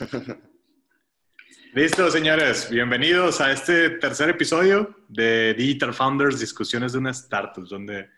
Listo, 1.74 2.10
señores. 2.10 2.68
Bienvenidos 2.70 3.40
a 3.40 3.52
este 3.52 3.90
tercer 3.90 4.30
episodio 4.30 4.96
de 5.08 5.54
Digital 5.54 5.92
Founders, 5.92 6.40
discusiones 6.40 6.92
de 6.92 6.98
una 6.98 7.10
startup, 7.10 7.66
donde 7.68 8.08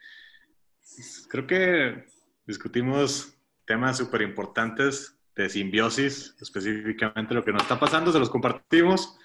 creo 1.28 1.46
que 1.46 2.06
discutimos 2.46 3.34
temas 3.66 3.98
súper 3.98 4.22
importantes 4.22 5.16
de 5.34 5.48
simbiosis, 5.48 6.36
específicamente 6.40 7.34
lo 7.34 7.44
que 7.44 7.52
nos 7.52 7.62
está 7.62 7.80
pasando, 7.80 8.12
se 8.12 8.18
los 8.18 8.30
compartimos. 8.30 9.18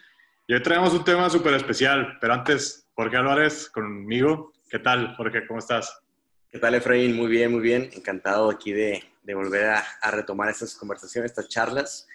Y 0.48 0.54
hoy 0.54 0.64
traemos 0.64 0.94
un 0.94 1.04
tema 1.04 1.30
súper 1.30 1.54
especial, 1.54 2.18
pero 2.20 2.34
antes, 2.34 2.88
Jorge 2.94 3.18
Álvarez, 3.18 3.70
conmigo. 3.70 4.54
¿Qué 4.70 4.80
tal, 4.80 5.16
Jorge? 5.16 5.46
¿Cómo 5.46 5.60
estás? 5.60 6.02
¿Qué 6.50 6.58
tal, 6.58 6.74
Efraín? 6.76 7.16
Muy 7.16 7.28
bien, 7.28 7.52
muy 7.52 7.62
bien. 7.62 7.90
Encantado 7.94 8.50
aquí 8.50 8.72
de, 8.72 9.04
volver 9.34 9.66
a, 9.66 9.84
a 10.02 10.12
retomar 10.12 10.50
estas 10.50 10.74
conversaciones, 10.76 11.32
estas 11.32 11.50
charlas 11.50 12.08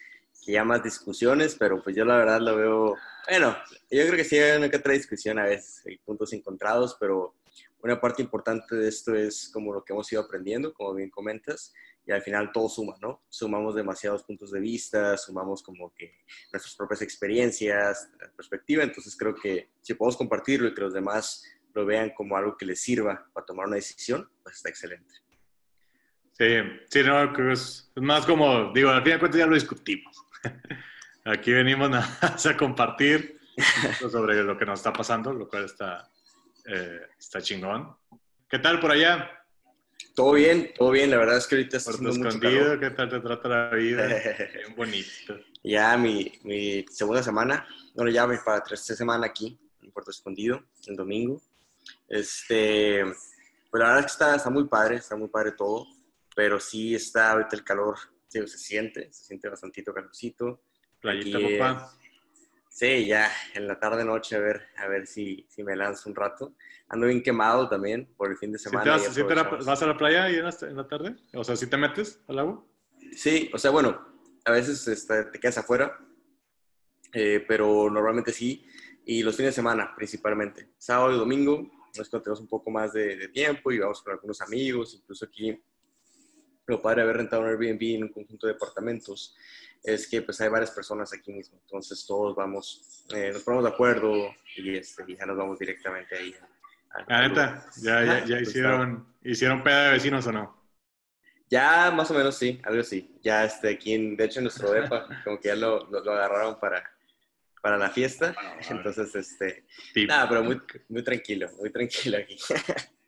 que 0.44 0.52
llamas 0.52 0.82
discusiones, 0.82 1.54
pero 1.54 1.82
pues 1.82 1.94
yo 1.94 2.04
la 2.04 2.16
verdad 2.16 2.40
lo 2.40 2.56
veo, 2.56 2.96
bueno, 3.28 3.56
yo 3.90 4.06
creo 4.06 4.16
que 4.16 4.24
sí 4.24 4.36
hay 4.38 4.58
una 4.58 4.68
que 4.68 4.76
otra 4.76 4.92
discusión 4.92 5.38
a 5.38 5.44
veces, 5.44 5.82
hay 5.86 5.98
puntos 5.98 6.32
encontrados, 6.32 6.96
pero 6.98 7.36
una 7.82 8.00
parte 8.00 8.22
importante 8.22 8.74
de 8.74 8.88
esto 8.88 9.14
es 9.14 9.50
como 9.52 9.72
lo 9.72 9.84
que 9.84 9.92
hemos 9.92 10.10
ido 10.12 10.22
aprendiendo, 10.22 10.72
como 10.72 10.94
bien 10.94 11.10
comentas, 11.10 11.72
y 12.04 12.10
al 12.10 12.22
final 12.22 12.50
todo 12.52 12.68
suma, 12.68 12.94
¿no? 13.00 13.22
Sumamos 13.28 13.76
demasiados 13.76 14.24
puntos 14.24 14.50
de 14.50 14.58
vista, 14.58 15.16
sumamos 15.16 15.62
como 15.62 15.92
que 15.94 16.16
nuestras 16.52 16.74
propias 16.74 17.02
experiencias, 17.02 18.10
perspectiva, 18.36 18.82
entonces 18.82 19.16
creo 19.16 19.34
que 19.34 19.70
si 19.80 19.94
podemos 19.94 20.16
compartirlo 20.16 20.68
y 20.68 20.74
que 20.74 20.80
los 20.80 20.92
demás 20.92 21.44
lo 21.74 21.86
vean 21.86 22.10
como 22.10 22.36
algo 22.36 22.56
que 22.56 22.66
les 22.66 22.80
sirva 22.80 23.28
para 23.32 23.46
tomar 23.46 23.66
una 23.66 23.76
decisión, 23.76 24.28
pues 24.42 24.56
está 24.56 24.68
excelente. 24.68 25.14
Sí, 26.32 26.56
sí, 26.90 27.02
no, 27.04 27.32
que 27.32 27.52
es, 27.52 27.92
es 27.94 28.02
más 28.02 28.26
como, 28.26 28.72
digo, 28.72 28.90
al 28.90 29.02
fin 29.02 29.12
de 29.12 29.18
cuentas 29.18 29.38
ya 29.38 29.46
lo 29.46 29.54
discutimos. 29.54 30.16
Aquí 31.24 31.52
venimos 31.52 31.90
a 31.92 32.56
compartir 32.56 33.40
sobre 34.10 34.42
lo 34.42 34.56
que 34.58 34.66
nos 34.66 34.80
está 34.80 34.92
pasando, 34.92 35.32
lo 35.32 35.48
cual 35.48 35.64
está, 35.64 36.08
eh, 36.66 37.00
está 37.18 37.40
chingón. 37.40 37.96
¿Qué 38.48 38.58
tal 38.58 38.80
por 38.80 38.90
allá? 38.90 39.30
Todo 40.14 40.32
bien, 40.32 40.72
todo 40.76 40.90
bien. 40.90 41.10
La 41.10 41.16
verdad 41.16 41.38
es 41.38 41.46
que 41.46 41.56
ahorita 41.56 41.76
está 41.76 41.92
Puerto 41.92 42.10
escondido, 42.10 42.80
¿qué 42.80 42.90
tal 42.90 43.08
te 43.08 43.20
trata 43.20 43.48
la 43.48 43.70
vida? 43.70 44.06
bien 44.54 44.74
bonito. 44.76 45.38
Ya 45.62 45.96
mi, 45.96 46.32
mi, 46.42 46.84
segunda 46.90 47.22
semana, 47.22 47.66
bueno, 47.94 48.10
ya 48.10 48.26
voy 48.26 48.38
para 48.44 48.62
tercera 48.62 48.96
semana 48.96 49.26
aquí 49.26 49.58
en 49.80 49.92
Puerto 49.92 50.10
Escondido, 50.10 50.64
el 50.86 50.96
domingo. 50.96 51.40
Este, 52.08 53.04
pues 53.04 53.80
la 53.80 53.86
verdad 53.86 54.00
es 54.00 54.06
que 54.06 54.12
está, 54.12 54.36
está 54.36 54.50
muy 54.50 54.64
padre, 54.64 54.96
está 54.96 55.16
muy 55.16 55.28
padre 55.28 55.52
todo, 55.52 55.86
pero 56.34 56.58
sí 56.58 56.94
está 56.94 57.32
ahorita 57.32 57.56
el 57.56 57.64
calor 57.64 57.96
se 58.46 58.58
siente, 58.58 59.12
se 59.12 59.24
siente 59.24 59.48
bastantito 59.48 59.92
calorcito. 59.92 60.62
Playita, 61.00 61.38
papá. 61.38 61.98
Sí, 62.72 63.04
ya 63.04 63.30
en 63.54 63.68
la 63.68 63.78
tarde 63.78 64.02
noche 64.02 64.34
a 64.34 64.38
ver, 64.38 64.62
a 64.78 64.88
ver 64.88 65.06
si, 65.06 65.46
si 65.50 65.62
me 65.62 65.76
lanzo 65.76 66.08
un 66.08 66.16
rato. 66.16 66.54
Ando 66.88 67.06
bien 67.06 67.22
quemado 67.22 67.68
también 67.68 68.06
por 68.16 68.30
el 68.30 68.38
fin 68.38 68.50
de 68.50 68.58
semana. 68.58 68.98
¿Sí 68.98 69.14
te 69.14 69.34
vas, 69.34 69.82
a 69.82 69.86
la 69.86 69.96
playa 69.96 70.24
ahí 70.24 70.36
en 70.36 70.76
la, 70.76 70.88
tarde? 70.88 71.16
O 71.34 71.44
sea, 71.44 71.54
¿sí 71.54 71.66
te 71.66 71.76
metes 71.76 72.22
al 72.28 72.38
agua? 72.38 72.64
Sí, 73.14 73.50
o 73.52 73.58
sea, 73.58 73.70
bueno, 73.70 74.00
a 74.44 74.52
veces 74.52 74.88
este, 74.88 75.24
te 75.24 75.38
quedas 75.38 75.58
afuera, 75.58 75.98
eh, 77.12 77.44
pero 77.46 77.90
normalmente 77.90 78.32
sí. 78.32 78.66
Y 79.04 79.22
los 79.22 79.36
fines 79.36 79.50
de 79.50 79.56
semana 79.56 79.92
principalmente. 79.94 80.70
Sábado 80.78 81.12
y 81.14 81.18
domingo 81.18 81.70
nos 81.94 82.08
tenemos 82.08 82.40
un 82.40 82.48
poco 82.48 82.70
más 82.70 82.94
de, 82.94 83.16
de 83.16 83.28
tiempo 83.28 83.70
y 83.70 83.78
vamos 83.80 84.02
con 84.02 84.14
algunos 84.14 84.40
amigos, 84.40 84.94
incluso 84.94 85.26
aquí 85.26 85.62
lo 86.66 86.80
padre 86.80 86.96
de 86.96 87.02
haber 87.02 87.16
rentado 87.18 87.42
un 87.42 87.48
Airbnb 87.48 87.82
en 87.96 88.04
un 88.04 88.08
conjunto 88.10 88.46
de 88.46 88.54
departamentos 88.54 89.34
es 89.82 90.06
que 90.06 90.22
pues 90.22 90.40
hay 90.40 90.48
varias 90.48 90.70
personas 90.70 91.12
aquí 91.12 91.32
mismo, 91.32 91.58
entonces 91.60 92.06
todos 92.06 92.36
vamos, 92.36 93.04
eh, 93.14 93.30
nos 93.32 93.42
ponemos 93.42 93.64
de 93.64 93.70
acuerdo 93.70 94.32
y, 94.56 94.76
este, 94.76 95.04
ya 95.16 95.26
nos 95.26 95.36
vamos 95.36 95.58
directamente 95.58 96.16
ahí. 96.16 96.34
La 97.08 97.26
neta, 97.26 97.66
ya, 97.78 98.04
ya, 98.04 98.24
ya 98.24 98.40
hicieron, 98.40 99.06
¿hicieron 99.22 99.62
peda 99.62 99.86
de 99.86 99.92
vecinos 99.92 100.26
o 100.26 100.32
no? 100.32 100.62
Ya 101.50 101.90
más 101.90 102.10
o 102.10 102.14
menos 102.14 102.36
sí, 102.36 102.60
algo 102.64 102.80
así. 102.80 103.18
Ya 103.22 103.44
este, 103.44 103.70
aquí, 103.70 103.94
en, 103.94 104.16
de 104.16 104.24
hecho 104.24 104.38
en 104.38 104.44
nuestro 104.44 104.70
depa, 104.70 105.06
como 105.24 105.40
que 105.40 105.48
ya 105.48 105.56
lo, 105.56 105.86
lo, 105.90 106.12
agarraron 106.12 106.60
para, 106.60 106.82
para 107.60 107.76
la 107.76 107.90
fiesta, 107.90 108.34
entonces 108.70 109.14
este, 109.14 109.66
nada, 110.06 110.28
pero 110.28 110.44
muy, 110.44 110.60
muy 110.88 111.02
tranquilo, 111.02 111.50
muy 111.58 111.70
tranquilo 111.70 112.18
aquí. 112.18 112.36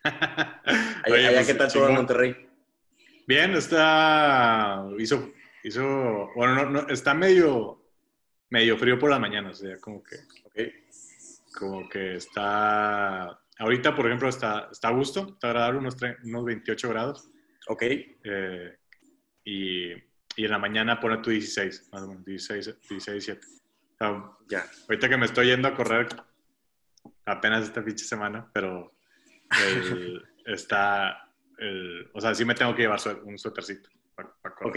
allá, 0.04 0.60
pues, 1.04 1.46
¿qué 1.46 1.54
tal 1.54 1.72
todo 1.72 1.88
en 1.88 1.94
Monterrey? 1.94 2.49
Bien, 3.26 3.52
está. 3.52 4.84
Hizo. 4.98 5.32
hizo 5.62 6.30
bueno, 6.34 6.70
no, 6.70 6.88
está 6.88 7.14
medio. 7.14 7.78
Medio 8.52 8.76
frío 8.76 8.98
por 8.98 9.10
las 9.10 9.20
mañanas, 9.20 9.60
o 9.60 9.66
sea, 9.66 9.78
como 9.78 10.02
que. 10.02 10.16
Como 11.56 11.88
que 11.88 12.16
está. 12.16 13.38
Ahorita, 13.58 13.94
por 13.94 14.06
ejemplo, 14.06 14.28
está, 14.28 14.68
está 14.72 14.88
a 14.88 14.92
gusto, 14.92 15.28
está 15.34 15.48
agradable, 15.48 15.78
unos, 15.78 15.96
unos 16.24 16.44
28 16.44 16.88
grados. 16.88 17.28
Ok. 17.68 17.82
Eh, 17.82 18.76
y, 19.44 19.92
y, 19.92 20.44
en 20.44 20.50
la 20.50 20.58
mañana 20.58 20.98
pone 20.98 21.18
tu 21.18 21.30
16, 21.30 21.90
más 21.92 22.02
o 22.02 22.08
menos, 22.08 22.24
16, 22.24 22.78
16 22.88 23.26
17. 23.26 23.46
ya. 24.48 24.64
Ahorita 24.88 25.08
que 25.08 25.16
me 25.16 25.26
estoy 25.26 25.46
yendo 25.46 25.68
a 25.68 25.74
correr 25.74 26.08
apenas 27.26 27.64
esta 27.64 27.84
pinche 27.84 28.04
semana, 28.04 28.50
pero 28.52 28.92
está 30.46 31.29
o 32.12 32.20
sea, 32.20 32.34
sí 32.34 32.44
me 32.44 32.54
tengo 32.54 32.74
que 32.74 32.82
llevar 32.82 33.00
un 33.24 33.38
suétercito. 33.38 33.88
Para, 34.14 34.28
ok, 34.62 34.76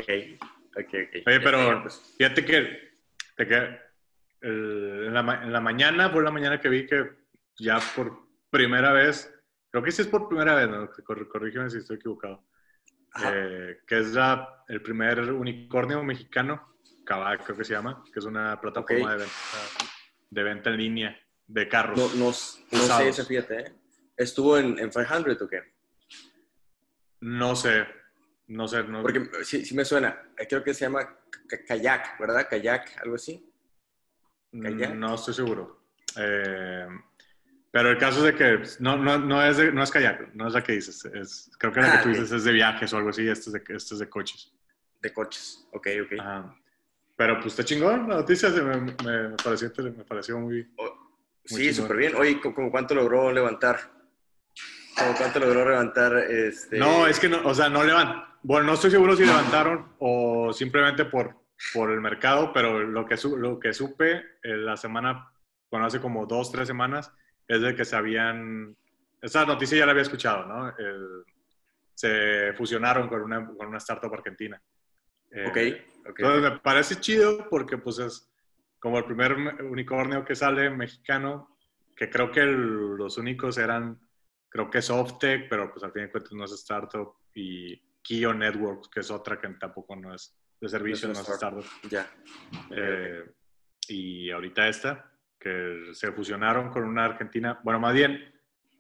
ok, 0.76 0.78
ok. 0.78 1.28
Oye, 1.28 1.40
pero 1.40 1.82
pues. 1.82 2.16
fíjate 2.18 2.46
que, 2.46 2.92
en, 4.42 5.14
la, 5.14 5.62
mañana, 5.62 6.10
fue 6.10 6.24
la 6.24 6.32
mañana 6.32 6.60
que 6.60 6.70
vi 6.70 6.86
que 6.86 7.10
ya 7.58 7.80
por 7.96 8.28
primera 8.50 8.92
vez, 8.92 9.34
creo 9.70 9.84
que 9.84 9.92
sí 9.92 10.02
es 10.02 10.08
por 10.08 10.28
primera 10.28 10.56
vez, 10.56 10.70
¿no? 10.70 10.90
corrígeme 11.30 11.70
si 11.70 11.78
estoy 11.78 11.98
equivocado, 11.98 12.46
eh, 13.26 13.80
que 13.88 14.00
es 14.00 14.14
la, 14.14 14.64
el 14.68 14.82
primer 14.82 15.22
unicornio 15.32 16.04
mexicano, 16.04 16.76
Kavak 17.06 17.44
creo 17.44 17.58
que 17.58 17.64
se 17.64 17.74
llama, 17.74 18.04
que 18.12 18.20
es 18.20 18.26
una 18.26 18.60
plataforma 18.60 19.12
de, 19.12 19.18
venta, 19.18 19.38
de 20.30 20.44
venta 20.44 20.70
en 20.70 20.78
línea 20.78 21.20
de 21.48 21.68
carros. 21.68 21.98
No, 21.98 22.08
no, 22.16 22.26
no 22.26 23.14
sé, 23.14 23.26
fíjate, 23.26 23.60
¿eh? 23.60 23.74
¿Estuvo 24.16 24.58
en, 24.58 24.78
en 24.80 24.90
500 24.90 25.42
o 25.42 25.48
qué? 25.48 25.73
No 27.24 27.56
sé, 27.56 27.86
no 28.48 28.68
sé. 28.68 28.84
No... 28.84 29.02
Porque 29.02 29.30
sí, 29.44 29.64
sí 29.64 29.74
me 29.74 29.86
suena. 29.86 30.22
Eh, 30.38 30.46
creo 30.48 30.62
que 30.62 30.74
se 30.74 30.86
llama 30.86 31.18
kayak, 31.68 32.20
¿verdad? 32.20 32.48
Kayak, 32.50 32.98
algo 33.02 33.16
así. 33.16 33.50
¿Kayak? 34.52 34.94
No 34.96 35.16
estoy 35.16 35.34
seguro. 35.34 35.86
Eh, 36.18 36.86
pero 37.72 37.92
el 37.92 37.98
caso 37.98 38.20
es 38.20 38.26
de 38.26 38.36
que 38.36 38.64
no, 38.80 38.98
no, 38.98 39.18
no, 39.18 39.42
es 39.42 39.74
no 39.74 39.82
es 39.82 39.90
kayak, 39.90 40.36
no 40.36 40.48
es 40.48 40.54
la 40.54 40.62
que 40.62 40.74
dices. 40.74 41.06
Es, 41.06 41.50
creo 41.58 41.72
que 41.72 41.80
la 41.80 41.94
que 41.94 41.98
ah, 41.98 42.04
tú 42.04 42.10
dices 42.10 42.30
es 42.30 42.44
de 42.44 42.52
viajes 42.52 42.92
o 42.92 42.98
algo 42.98 43.10
así. 43.10 43.28
Este 43.28 43.50
es 43.50 43.54
de, 43.54 43.64
este 43.70 43.94
es 43.94 44.00
de 44.00 44.10
coches. 44.10 44.54
De 45.02 45.14
coches, 45.14 45.66
ok, 45.72 45.88
ok. 46.04 46.54
Pero 47.16 47.36
pues 47.36 47.48
está 47.48 47.64
chingón. 47.64 48.10
La 48.10 48.16
noticia 48.16 48.50
me, 48.50 48.82
me, 48.82 49.36
pareció, 49.42 49.72
me 49.78 50.04
pareció 50.04 50.40
muy. 50.40 50.70
Oh, 50.76 51.16
sí, 51.46 51.74
súper 51.74 51.96
bien. 51.96 52.16
Oye, 52.16 52.42
¿cómo 52.42 52.70
cuánto 52.70 52.94
logró 52.94 53.32
levantar? 53.32 54.03
Cuánto 55.18 55.40
logró 55.40 55.70
levantar? 55.70 56.18
Este... 56.18 56.78
No, 56.78 57.08
es 57.08 57.20
que 57.20 57.30
no, 57.30 57.42
o 57.44 57.54
sea, 57.54 57.70
no 57.70 57.84
levantaron. 57.84 58.24
Bueno, 58.42 58.68
no 58.68 58.74
estoy 58.74 58.92
seguro 58.92 59.16
si 59.16 59.26
levantaron 59.26 59.94
o 60.00 60.52
simplemente 60.52 61.06
por, 61.06 61.36
por 61.74 61.92
el 61.92 62.02
mercado, 62.02 62.52
pero 62.54 62.80
lo 62.80 63.06
que, 63.06 63.16
lo 63.38 63.60
que 63.60 63.74
supe 63.74 64.18
eh, 64.44 64.58
la 64.58 64.76
semana, 64.76 65.32
bueno, 65.72 65.86
hace 65.86 66.02
como 66.02 66.26
dos, 66.26 66.52
tres 66.52 66.68
semanas, 66.68 67.12
es 67.48 67.62
de 67.62 67.76
que 67.76 67.86
se 67.86 67.96
habían. 67.96 68.76
Esa 69.22 69.46
noticia 69.46 69.78
ya 69.78 69.86
la 69.86 69.92
había 69.92 70.04
escuchado, 70.04 70.46
¿no? 70.46 70.74
se 71.96 72.54
fusionaron 72.54 73.08
con 73.08 73.22
una, 73.22 73.46
con 73.46 73.68
una 73.68 73.78
startup 73.78 74.14
argentina. 74.14 74.62
Eh, 75.32 75.48
okay, 75.48 75.86
ok. 76.08 76.20
Entonces 76.20 76.52
me 76.52 76.60
parece 76.60 77.00
chido 77.00 77.48
porque, 77.50 77.78
pues, 77.78 78.00
es 78.00 78.30
como 78.80 78.98
el 78.98 79.06
primer 79.06 79.34
unicornio 79.64 80.26
que 80.26 80.36
sale 80.36 80.70
mexicano, 80.70 81.58
que 81.96 82.10
creo 82.10 82.32
que 82.32 82.44
los 82.46 83.18
únicos 83.18 83.58
eran 83.58 84.00
creo 84.54 84.70
que 84.70 84.78
es 84.78 84.86
Softec, 84.86 85.50
pero 85.50 85.72
pues 85.72 85.84
al 85.84 85.92
fin 85.92 86.04
de 86.04 86.12
cuentas 86.12 86.32
no 86.32 86.46
es 86.46 86.52
startup, 86.52 87.16
y 87.34 87.76
Kio 88.04 88.36
Networks, 88.36 88.88
que 88.88 89.00
es 89.00 89.10
otra 89.10 89.42
que 89.42 89.48
tampoco 89.50 89.96
no 89.96 90.14
es 90.14 90.38
de 90.62 90.70
servicio, 90.70 91.08
no 91.08 91.14
es, 91.14 91.28
startup. 91.28 91.66
Ya. 91.90 92.08
Eh, 92.70 93.26
y 93.88 94.30
ahorita 94.30 94.68
esta, 94.68 95.12
que 95.40 95.90
se 95.94 96.12
fusionaron 96.12 96.70
con 96.70 96.84
una 96.84 97.04
argentina, 97.04 97.60
bueno, 97.64 97.80
más 97.80 97.96
bien 97.96 98.32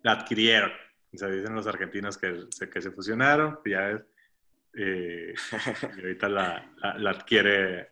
la 0.03 0.11
adquirieron. 0.11 0.71
Se 1.11 1.31
dicen 1.31 1.55
los 1.55 1.65
argentinos 1.65 2.19
que 2.19 2.45
se, 2.49 2.69
que 2.69 2.79
se 2.79 2.91
fusionaron, 2.91 3.59
ya 3.65 3.89
es. 3.89 4.01
Eh, 4.75 5.33
y 5.97 6.01
ahorita 6.01 6.29
la, 6.29 6.71
la, 6.99 7.09
adquiere, 7.09 7.89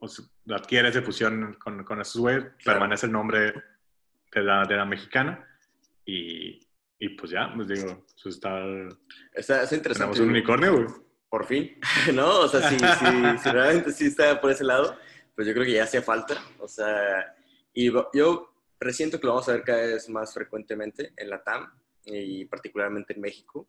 o 0.00 0.08
la 0.46 0.56
adquiere, 0.56 0.92
se 0.92 1.02
fusión 1.02 1.54
con, 1.54 1.84
con 1.84 2.00
esos 2.00 2.20
güeyes, 2.20 2.46
permanece 2.64 3.06
el 3.06 3.12
nombre 3.12 3.54
de 4.32 4.42
la, 4.42 4.64
de 4.64 4.76
la 4.76 4.84
mexicana 4.84 5.48
y, 6.04 6.60
y 6.98 7.08
pues 7.10 7.32
ya, 7.32 7.52
pues 7.54 7.68
digo, 7.68 8.04
eso 8.16 8.28
está... 8.28 8.64
Está, 9.32 9.62
interesante. 9.62 9.92
Tenemos 9.92 10.20
un 10.20 10.30
unicornio, 10.30 10.72
güey. 10.74 10.86
por 11.28 11.46
fin, 11.46 11.78
¿no? 12.14 12.40
O 12.40 12.48
sea, 12.48 12.68
si, 12.68 12.78
si, 12.78 13.50
realmente 13.50 13.92
sí 13.92 14.06
está 14.06 14.40
por 14.40 14.50
ese 14.50 14.64
lado, 14.64 14.96
pues 15.34 15.46
yo 15.46 15.54
creo 15.54 15.64
que 15.64 15.72
ya 15.72 15.84
hacía 15.84 16.02
falta. 16.02 16.42
O 16.58 16.68
sea, 16.68 17.34
y 17.72 17.90
yo 18.14 18.54
presiento 18.78 19.20
que 19.20 19.26
lo 19.26 19.34
vamos 19.34 19.48
a 19.48 19.52
ver 19.52 19.62
cada 19.62 19.86
vez 19.86 20.08
más 20.08 20.34
frecuentemente 20.34 21.12
en 21.16 21.30
la 21.30 21.42
TAM 21.42 21.70
y 22.04 22.44
particularmente 22.46 23.14
en 23.14 23.20
México. 23.20 23.68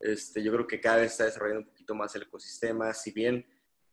Este, 0.00 0.42
yo 0.42 0.52
creo 0.52 0.66
que 0.66 0.80
cada 0.80 0.98
vez 0.98 1.12
está 1.12 1.24
desarrollando 1.24 1.62
un 1.62 1.68
poquito 1.68 1.94
más 1.94 2.14
el 2.14 2.22
ecosistema, 2.22 2.92
si 2.94 3.12
bien 3.12 3.46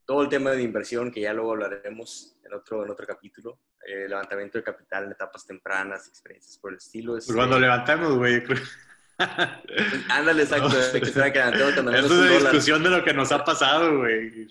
todo 0.06 0.22
el 0.22 0.30
tema 0.30 0.52
de 0.52 0.62
inversión, 0.62 1.12
que 1.12 1.22
ya 1.22 1.34
luego 1.34 1.54
hablaremos 1.54 2.38
en 2.44 2.54
otro, 2.54 2.86
en 2.86 2.92
otro 2.92 3.06
capítulo, 3.07 3.60
eh, 3.88 4.07
levantamiento 4.07 4.57
de 4.57 4.63
capital 4.63 5.06
en 5.06 5.12
etapas 5.12 5.46
tempranas, 5.46 6.07
experiencias 6.07 6.57
por 6.57 6.72
el 6.72 6.78
estilo. 6.78 7.13
Pues 7.13 7.31
cuando 7.34 7.60
levantamos, 7.60 8.16
güey. 8.16 8.44
Ándale, 10.10 10.44
exacto. 10.44 10.68
No. 10.68 10.75
Que 10.75 11.06
se 11.06 11.28
es 11.28 12.12
una 12.12 12.28
discusión 12.28 12.84
de 12.84 12.90
lo 12.90 13.04
que 13.04 13.13
nos 13.13 13.31
ha 13.31 13.44
pasado, 13.44 14.00
güey. 14.00 14.48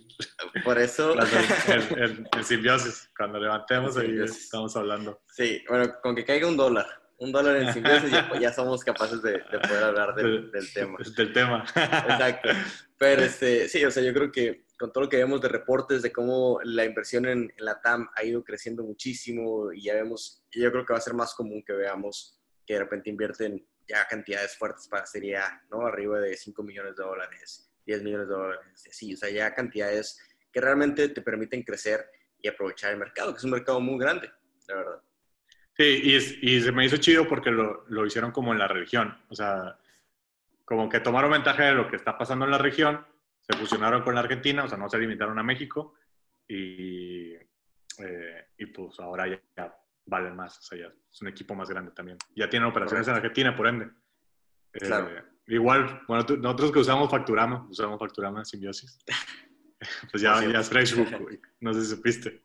Por 0.64 0.78
eso. 0.78 1.14
En 1.66 2.44
simbiosis, 2.44 3.10
cuando 3.16 3.38
levantemos, 3.38 3.96
ahí 3.96 4.18
estamos 4.22 4.74
hablando. 4.76 5.20
Sí, 5.28 5.62
bueno, 5.68 5.94
con 6.02 6.14
que 6.14 6.24
caiga 6.24 6.48
un 6.48 6.56
dólar. 6.56 6.86
Un 7.18 7.30
dólar 7.30 7.56
en 7.56 7.72
simbiosis, 7.72 8.10
ya, 8.10 8.28
ya 8.40 8.52
somos 8.52 8.82
capaces 8.82 9.22
de, 9.22 9.32
de 9.32 9.58
poder 9.60 9.84
hablar 9.84 10.14
del, 10.14 10.50
del, 10.50 10.72
tema. 10.72 10.98
Del 11.16 11.32
tema. 11.32 11.64
Exacto. 11.74 12.48
Pero 12.98 13.22
este, 13.22 13.68
sí, 13.68 13.84
o 13.84 13.90
sea, 13.90 14.02
yo 14.02 14.12
creo 14.12 14.32
que 14.32 14.63
con 14.78 14.92
todo 14.92 15.04
lo 15.04 15.10
que 15.10 15.18
vemos 15.18 15.40
de 15.40 15.48
reportes 15.48 16.02
de 16.02 16.12
cómo 16.12 16.58
la 16.64 16.84
inversión 16.84 17.26
en, 17.26 17.52
la 17.58 17.80
TAM 17.80 18.08
ha 18.16 18.24
ido 18.24 18.42
creciendo 18.42 18.82
muchísimo 18.82 19.72
y 19.72 19.84
ya 19.84 19.94
vemos, 19.94 20.44
yo 20.50 20.70
creo 20.70 20.84
que 20.84 20.92
va 20.92 20.98
a 20.98 21.02
ser 21.02 21.14
más 21.14 21.34
común 21.34 21.62
que 21.64 21.72
veamos 21.72 22.40
que 22.66 22.74
de 22.74 22.80
repente 22.80 23.10
invierten 23.10 23.64
ya 23.86 24.06
cantidades 24.08 24.56
fuertes 24.56 24.88
para 24.88 25.06
Serie 25.06 25.36
A, 25.36 25.62
¿no? 25.70 25.86
Arriba 25.86 26.18
de 26.18 26.36
5 26.36 26.62
millones 26.62 26.96
de 26.96 27.04
dólares, 27.04 27.70
10 27.86 28.02
millones 28.02 28.28
de 28.28 28.34
dólares, 28.34 28.84
sí, 28.90 29.14
o 29.14 29.16
sea, 29.16 29.30
ya 29.30 29.54
cantidades 29.54 30.18
que 30.50 30.60
realmente 30.60 31.08
te 31.10 31.20
permiten 31.20 31.62
crecer 31.62 32.06
y 32.40 32.48
aprovechar 32.48 32.92
el 32.92 32.98
mercado, 32.98 33.32
que 33.32 33.38
es 33.38 33.44
un 33.44 33.50
mercado 33.50 33.80
muy 33.80 33.98
grande, 33.98 34.30
la 34.68 34.76
verdad. 34.76 35.02
Sí, 35.76 36.00
y, 36.04 36.16
y 36.16 36.60
se 36.60 36.72
me 36.72 36.86
hizo 36.86 36.96
chido 36.98 37.26
porque 37.26 37.50
lo, 37.50 37.84
lo, 37.88 38.06
hicieron 38.06 38.30
como 38.30 38.52
en 38.52 38.60
la 38.60 38.68
región, 38.68 39.18
o 39.28 39.34
sea, 39.34 39.78
como 40.64 40.88
que 40.88 41.00
tomaron 41.00 41.32
ventaja 41.32 41.64
de 41.64 41.74
lo 41.74 41.88
que 41.88 41.96
está 41.96 42.16
pasando 42.16 42.44
en 42.44 42.52
la 42.52 42.58
región, 42.58 43.04
se 43.46 43.58
fusionaron 43.58 44.02
con 44.02 44.14
la 44.14 44.23
Argentina, 44.23 44.64
o 44.64 44.69
sea, 44.69 44.79
no 44.79 44.88
se 44.88 44.99
limitaron 44.99 45.38
a 45.38 45.43
México 45.43 45.94
y, 46.49 47.35
eh, 47.99 48.49
y 48.58 48.67
pues 48.67 48.99
ahora 49.00 49.26
ya 49.29 49.76
valen 50.06 50.35
más, 50.35 50.58
o 50.58 50.62
sea, 50.62 50.79
ya 50.79 50.87
es 50.87 51.23
un 51.23 51.29
equipo 51.29 51.55
más 51.55 51.69
grande 51.69 51.93
también. 51.93 52.19
Ya 52.35 52.49
tienen 52.49 52.69
operaciones 52.69 53.06
en 53.08 53.14
Argentina, 53.14 53.55
por 53.55 53.67
ende. 53.67 53.91
Eh, 54.73 55.23
igual, 55.49 56.02
bueno, 56.08 56.25
nosotros 56.38 56.73
que 56.73 56.79
usamos 56.81 57.11
Facturama, 57.11 57.67
usamos 57.69 57.99
Facturama 57.99 58.41
en 58.41 58.44
Simbiosis. 58.46 58.99
pues 60.11 60.23
ya, 60.23 60.43
ya 60.44 60.61
es 60.61 60.69
Facebook, 60.69 61.41
no 61.61 61.75
sé 61.75 61.82
si 61.82 61.91
supiste. 61.91 62.43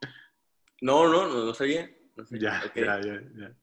No, 0.81 1.07
no, 1.07 1.27
no, 1.27 1.45
no 1.45 1.53
sabía. 1.53 1.89
Ya, 2.31 2.61
ya, 2.75 3.01
ya, 3.01 3.21
ya. 3.35 3.55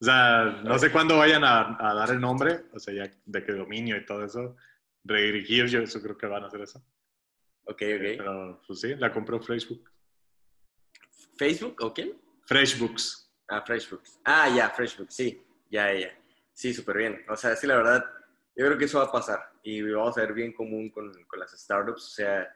O 0.00 0.04
sea, 0.04 0.60
no 0.64 0.78
sé 0.78 0.90
cuándo 0.90 1.18
vayan 1.18 1.44
a, 1.44 1.76
a, 1.78 1.94
dar 1.94 2.10
el 2.10 2.20
nombre, 2.20 2.64
o 2.72 2.78
sea, 2.78 2.94
ya 2.94 3.10
de 3.24 3.44
qué 3.44 3.52
dominio 3.52 3.96
y 3.96 4.04
todo 4.04 4.24
eso. 4.24 4.56
Redirigir, 5.04 5.66
yo 5.66 5.80
eso 5.80 6.00
creo 6.00 6.16
que 6.16 6.26
van 6.26 6.44
a 6.44 6.46
hacer 6.46 6.60
eso. 6.60 6.78
Ok, 7.64 7.82
ok. 7.82 8.16
Pero, 8.18 8.62
pues 8.66 8.80
sí, 8.80 8.94
la 8.96 9.12
compró 9.12 9.40
Facebook. 9.40 9.90
¿Facebook 11.36 11.76
o 11.80 11.92
quién? 11.92 12.20
FreshBooks. 12.46 13.32
Ah, 13.48 13.62
FreshBooks. 13.62 14.20
Ah, 14.24 14.48
ya, 14.54 14.70
FreshBooks, 14.70 15.14
sí, 15.14 15.42
ya, 15.70 15.92
ya. 15.92 16.16
Sí, 16.52 16.74
súper 16.74 16.98
bien. 16.98 17.24
O 17.28 17.36
sea, 17.36 17.56
sí, 17.56 17.66
la 17.66 17.76
verdad, 17.76 18.04
yo 18.54 18.66
creo 18.66 18.76
que 18.76 18.84
eso 18.84 18.98
va 18.98 19.06
a 19.06 19.12
pasar 19.12 19.40
y 19.62 19.82
vamos 19.82 20.16
a 20.18 20.20
ver 20.20 20.34
bien 20.34 20.52
común 20.52 20.90
con, 20.90 21.12
con 21.24 21.38
las 21.38 21.52
startups. 21.52 22.04
O 22.04 22.10
sea, 22.10 22.54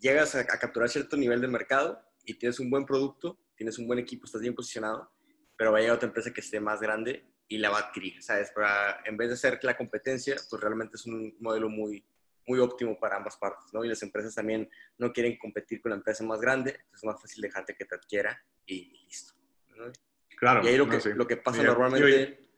llegas 0.00 0.34
a, 0.34 0.46
capturar 0.46 0.88
cierto 0.88 1.16
nivel 1.16 1.40
de 1.40 1.48
mercado 1.48 2.00
y 2.24 2.34
tienes 2.34 2.58
un 2.60 2.70
buen 2.70 2.84
producto, 2.84 3.38
tienes 3.54 3.78
un 3.78 3.86
buen 3.86 3.98
equipo, 3.98 4.26
estás 4.26 4.40
bien 4.40 4.54
posicionado, 4.54 5.10
pero 5.56 5.72
va 5.72 5.78
a 5.78 5.80
llegar 5.80 5.96
otra 5.96 6.08
empresa 6.08 6.32
que 6.32 6.40
esté 6.40 6.60
más 6.60 6.80
grande 6.80 7.24
y 7.48 7.58
la 7.58 7.70
va 7.70 7.78
a 7.78 7.82
adquirir, 7.82 8.22
¿sabes? 8.22 8.50
Para, 8.50 9.00
en 9.04 9.16
vez 9.16 9.30
de 9.30 9.36
ser 9.36 9.58
la 9.62 9.76
competencia, 9.76 10.36
pues 10.50 10.60
realmente 10.60 10.96
es 10.96 11.06
un 11.06 11.36
modelo 11.40 11.68
muy, 11.68 12.04
muy 12.46 12.58
óptimo 12.58 12.98
para 12.98 13.16
ambas 13.16 13.36
partes, 13.36 13.72
¿no? 13.72 13.84
Y 13.84 13.88
las 13.88 14.02
empresas 14.02 14.34
también 14.34 14.68
no 14.98 15.12
quieren 15.12 15.36
competir 15.38 15.80
con 15.80 15.90
la 15.90 15.96
empresa 15.96 16.24
más 16.24 16.40
grande, 16.40 16.70
entonces 16.70 16.98
es 17.00 17.04
más 17.04 17.20
fácil 17.20 17.42
dejarte 17.42 17.74
que 17.74 17.84
te 17.84 17.94
adquiera 17.94 18.40
y, 18.66 19.04
listo. 19.06 19.34
¿no? 19.76 19.92
Claro. 20.36 20.64
Y 20.64 20.68
ahí 20.68 20.76
lo, 20.76 20.88
que, 20.88 21.00
lo 21.14 21.26
que 21.26 21.36
pasa 21.36 21.62
normalmente. 21.62 22.48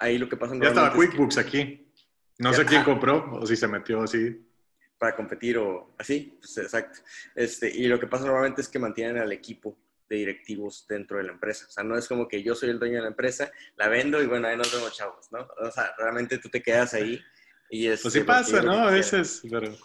ahí 0.00 0.18
lo 0.18 0.28
que 0.28 0.36
pasa 0.36 0.54
Ya 0.60 0.68
estaba 0.68 0.92
QuickBooks 0.92 1.38
aquí. 1.38 1.92
No 2.38 2.52
sé 2.52 2.64
quién 2.64 2.84
compró 2.84 3.32
o 3.32 3.46
si 3.46 3.56
se 3.56 3.66
metió 3.66 4.02
así. 4.02 4.44
Para 4.96 5.14
competir 5.14 5.58
o 5.58 5.94
así, 5.98 6.38
pues 6.40 6.58
exacto. 6.58 7.00
Este, 7.34 7.70
y 7.70 7.86
lo 7.86 8.00
que 8.00 8.06
pasa 8.06 8.24
normalmente 8.24 8.62
es 8.62 8.68
que 8.68 8.78
mantienen 8.78 9.18
al 9.18 9.30
equipo 9.30 9.76
de 10.08 10.16
directivos 10.16 10.86
dentro 10.88 11.18
de 11.18 11.24
la 11.24 11.32
empresa. 11.32 11.66
O 11.68 11.70
sea, 11.70 11.84
no 11.84 11.96
es 11.96 12.08
como 12.08 12.28
que 12.28 12.42
yo 12.42 12.54
soy 12.54 12.70
el 12.70 12.78
dueño 12.78 12.96
de 12.96 13.02
la 13.02 13.08
empresa, 13.08 13.50
la 13.76 13.88
vendo 13.88 14.22
y 14.22 14.26
bueno, 14.26 14.48
ahí 14.48 14.56
nos 14.56 14.72
vemos 14.72 14.96
chavos, 14.96 15.30
¿no? 15.30 15.46
O 15.58 15.70
sea, 15.70 15.94
realmente 15.98 16.38
tú 16.38 16.48
te 16.48 16.62
quedas 16.62 16.94
ahí 16.94 17.20
y 17.70 17.86
es... 17.86 18.02
Pues 18.02 18.14
sí 18.14 18.20
pasa, 18.20 18.62
¿no? 18.62 18.88
A 18.88 18.90
veces, 18.90 19.42
pero... 19.50 19.76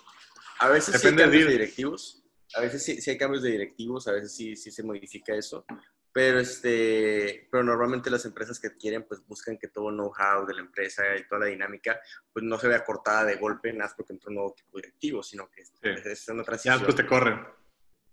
A 0.59 0.69
veces 0.69 1.01
sí 1.01 1.07
hay 1.07 1.15
cambios 1.15 1.45
de 1.45 1.51
directivos, 1.51 2.23
a 2.55 2.61
veces 2.61 2.83
sí, 2.83 3.01
sí, 3.01 3.09
hay 3.09 3.17
cambios 3.17 3.43
de 3.43 3.51
directivos, 3.51 4.07
a 4.07 4.13
veces 4.13 4.33
sí, 4.33 4.55
sí 4.55 4.71
se 4.71 4.83
modifica 4.83 5.35
eso, 5.35 5.65
pero, 6.13 6.39
este, 6.39 7.47
pero 7.51 7.63
normalmente 7.63 8.11
las 8.11 8.23
empresas 8.23 8.59
que 8.59 8.77
quieren, 8.77 9.03
pues 9.03 9.25
buscan 9.25 9.57
que 9.57 9.67
todo 9.67 9.89
el 9.89 9.95
know-how 9.95 10.45
de 10.45 10.53
la 10.53 10.61
empresa 10.61 11.03
y 11.17 11.27
toda 11.27 11.41
la 11.41 11.47
dinámica, 11.47 11.99
pues 12.31 12.45
no 12.45 12.57
se 12.59 12.67
vea 12.67 12.85
cortada 12.85 13.25
de 13.25 13.35
golpe, 13.35 13.73
nada 13.73 13.85
más 13.85 13.95
porque 13.95 14.13
entró 14.13 14.29
un 14.29 14.35
nuevo 14.35 14.53
tipo 14.53 14.77
directivo, 14.77 15.23
sino 15.23 15.49
que 15.49 15.61
es 15.61 16.29
una 16.29 16.43
transición. 16.43 16.75
Ya 16.75 16.77
después 16.77 16.95
te 16.95 17.07
corren. 17.07 17.43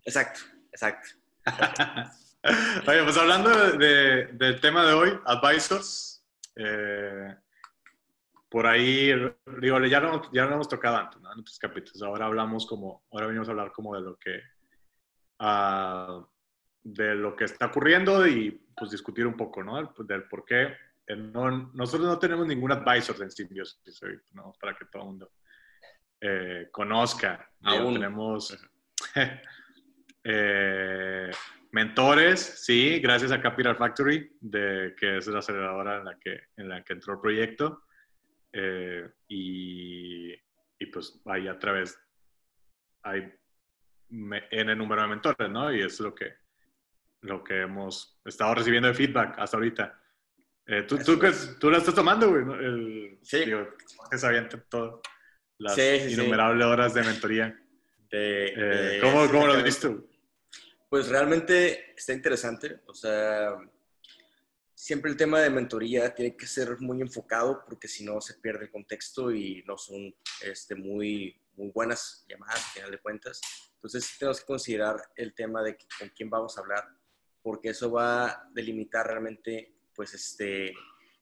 Exacto, 0.02 0.40
exacto. 0.72 1.10
Oye, 2.88 3.02
pues 3.04 3.16
hablando 3.16 3.50
de, 3.50 4.26
del 4.32 4.60
tema 4.60 4.84
de 4.84 4.92
hoy, 4.92 5.18
advisors, 5.26 6.24
eh, 6.56 7.36
por 8.48 8.66
ahí, 8.66 9.12
digo, 9.60 9.78
ya 9.86 10.00
no, 10.00 10.32
ya 10.32 10.46
lo 10.46 10.54
hemos 10.54 10.68
tocado 10.68 10.96
antes, 10.96 11.20
¿no? 11.20 11.32
En 11.32 11.40
otros 11.40 11.58
capítulos. 11.58 12.02
Ahora 12.02 12.26
hablamos 12.26 12.66
como, 12.66 13.04
ahora 13.12 13.26
venimos 13.26 13.48
a 13.48 13.52
hablar 13.52 13.72
como 13.72 13.94
de 13.94 14.02
lo 14.02 14.16
que... 14.18 14.40
Uh, 15.38 16.26
de 16.82 17.14
lo 17.14 17.36
que 17.36 17.44
está 17.44 17.66
ocurriendo 17.66 18.26
y 18.26 18.50
pues 18.76 18.90
discutir 18.90 19.26
un 19.26 19.36
poco, 19.36 19.62
¿no? 19.62 19.92
Del 19.98 20.24
por 20.24 20.44
qué. 20.44 20.74
Eh, 21.06 21.16
nosotros 21.16 22.08
no 22.08 22.18
tenemos 22.18 22.46
ningún 22.46 22.72
advisor 22.72 23.22
en 23.22 23.30
Symbiosis, 23.30 24.00
¿no? 24.32 24.52
Para 24.60 24.74
que 24.74 24.86
todo 24.86 25.02
el 25.02 25.08
mundo 25.08 25.30
eh, 26.20 26.68
conozca. 26.70 27.50
Aún 27.62 27.94
tenemos 27.94 28.56
eh, 30.32 31.30
mentores, 31.72 32.40
sí, 32.64 33.00
gracias 33.00 33.32
a 33.32 33.40
Capital 33.40 33.76
Factory, 33.76 34.36
de, 34.40 34.94
que 34.98 35.18
es 35.18 35.26
la 35.26 35.40
aceleradora 35.40 35.98
en 35.98 36.04
la 36.04 36.18
que, 36.18 36.40
en 36.56 36.68
la 36.68 36.82
que 36.82 36.92
entró 36.92 37.14
el 37.14 37.20
proyecto. 37.20 37.82
y, 39.28 40.32
y 40.32 40.86
pues 40.92 41.20
ahí 41.26 41.46
a 41.46 41.58
través 41.58 41.98
hay 43.02 43.32
en 44.10 44.70
el 44.70 44.78
número 44.78 45.02
de 45.02 45.08
mentores, 45.08 45.50
¿no? 45.50 45.72
Y 45.72 45.82
es 45.82 46.00
lo 46.00 46.14
que 46.14 46.34
lo 47.22 47.44
que 47.44 47.60
hemos 47.60 48.18
estado 48.24 48.54
recibiendo 48.54 48.88
de 48.88 48.94
feedback 48.94 49.38
hasta 49.38 49.56
ahorita. 49.56 50.00
Eh, 50.66 50.82
¿tú, 50.82 50.98
tú, 50.98 51.18
tú, 51.58 51.70
la 51.70 51.78
estás 51.78 51.94
tomando, 51.94 52.30
güey? 52.30 52.42
El, 52.64 53.18
sí. 53.22 53.44
Digo, 53.44 53.68
que 54.10 54.58
todo. 54.68 55.02
Las 55.58 55.76
innumerables 55.76 56.66
horas 56.66 56.94
de 56.94 57.02
mentoría. 57.02 57.60
De, 58.10 58.54
eh, 58.56 58.98
¿Cómo, 59.02 59.28
cómo 59.28 59.46
lo 59.46 59.52
has 59.52 59.62
visto? 59.62 60.08
Pues 60.90 61.08
realmente 61.08 61.94
está 61.96 62.12
interesante. 62.12 62.80
O 62.86 62.94
sea, 62.94 63.56
siempre 64.74 65.08
el 65.08 65.16
tema 65.16 65.40
de 65.40 65.48
mentoría 65.48 66.12
tiene 66.12 66.36
que 66.36 66.48
ser 66.48 66.80
muy 66.80 67.00
enfocado 67.00 67.62
porque 67.64 67.86
si 67.86 68.04
no 68.04 68.20
se 68.20 68.34
pierde 68.34 68.64
el 68.64 68.72
contexto 68.72 69.30
y 69.30 69.62
no 69.68 69.78
son 69.78 70.12
este, 70.42 70.74
muy, 70.74 71.40
muy 71.54 71.70
buenas 71.70 72.26
llamadas, 72.28 72.56
al 72.56 72.72
final 72.72 72.90
de 72.90 72.98
cuentas. 72.98 73.40
Entonces, 73.74 74.16
tenemos 74.18 74.40
que 74.40 74.46
considerar 74.46 74.96
el 75.14 75.32
tema 75.32 75.62
de 75.62 75.78
con 75.96 76.08
quién 76.08 76.28
vamos 76.28 76.58
a 76.58 76.60
hablar, 76.60 76.84
porque 77.40 77.68
eso 77.68 77.92
va 77.92 78.26
a 78.26 78.50
delimitar 78.52 79.06
realmente, 79.06 79.72
pues, 79.94 80.12
este, 80.12 80.72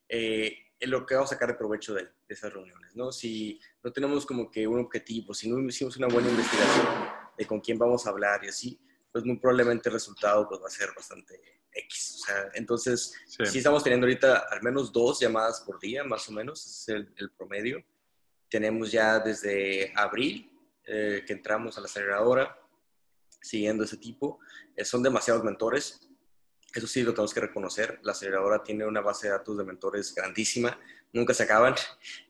eh, 0.09 0.57
lo 0.81 1.05
que 1.05 1.15
vamos 1.15 1.31
a 1.31 1.35
sacar 1.35 1.51
de 1.51 1.59
provecho 1.59 1.93
de, 1.93 2.09
esas 2.27 2.53
reuniones, 2.53 2.97
¿no? 2.97 3.13
Si 3.13 3.61
no 3.83 3.93
tenemos 3.93 4.25
como 4.25 4.51
que 4.51 4.67
un 4.67 4.81
objetivo, 4.81 5.35
si 5.35 5.51
no 5.51 5.61
hicimos 5.61 5.97
una 5.99 6.09
buena 6.09 6.31
investigación 6.31 6.87
de 7.37 7.47
con 7.47 7.61
quién 7.61 7.79
vamos 7.79 8.07
a 8.07 8.11
hablar 8.11 8.45
y 8.45 8.49
así, 8.49 8.81
pues 9.13 9.25
muy 9.25 9.39
probablemente 9.39 9.89
el 9.89 9.95
resultado 9.95 10.49
pues, 10.49 10.61
va 10.63 10.67
a 10.67 10.71
ser 10.71 10.91
bastante 10.95 11.41
X. 11.73 12.17
O 12.17 12.27
sea, 12.27 12.51
entonces, 12.55 13.15
sí. 13.27 13.59
estamos 13.59 13.83
teniendo 13.83 14.07
ahorita 14.07 14.47
al 14.51 14.63
menos 14.63 14.93
dos 14.93 15.21
llamadas 15.21 15.61
por 15.61 15.79
día, 15.79 16.05
más 16.05 16.29
o 16.29 16.33
menos, 16.33 16.65
ese 16.65 16.99
es 16.99 17.07
el, 17.17 17.31
promedio. 17.31 17.83
Tenemos 18.49 18.91
ya 18.91 19.19
desde 19.19 19.93
abril 19.95 20.51
eh, 20.85 21.23
que 21.27 21.33
entramos 21.33 21.77
a 21.77 21.81
la 21.81 21.87
aceleradora, 21.87 22.59
siguiendo 23.41 23.85
ese 23.85 23.97
tipo. 23.97 24.41
Eh, 24.77 24.85
son 24.85 25.03
demasiados 25.03 25.45
mentores 25.45 26.09
Eso 26.75 26.87
sí, 26.87 27.03
lo 27.03 27.13
tenemos 27.13 27.35
que 27.35 27.41
reconocer. 27.41 28.01
La 28.03 28.13
aceleradora 28.13 28.63
tiene 28.63 28.87
una 28.87 29.01
base 29.01 29.27
de 29.27 29.33
datos 29.33 29.57
de 29.57 29.65
mentores 29.65 30.15
grandísima, 30.15 30.79
nunca 31.13 31.35
se 31.35 31.45
acaban. 31.45 31.75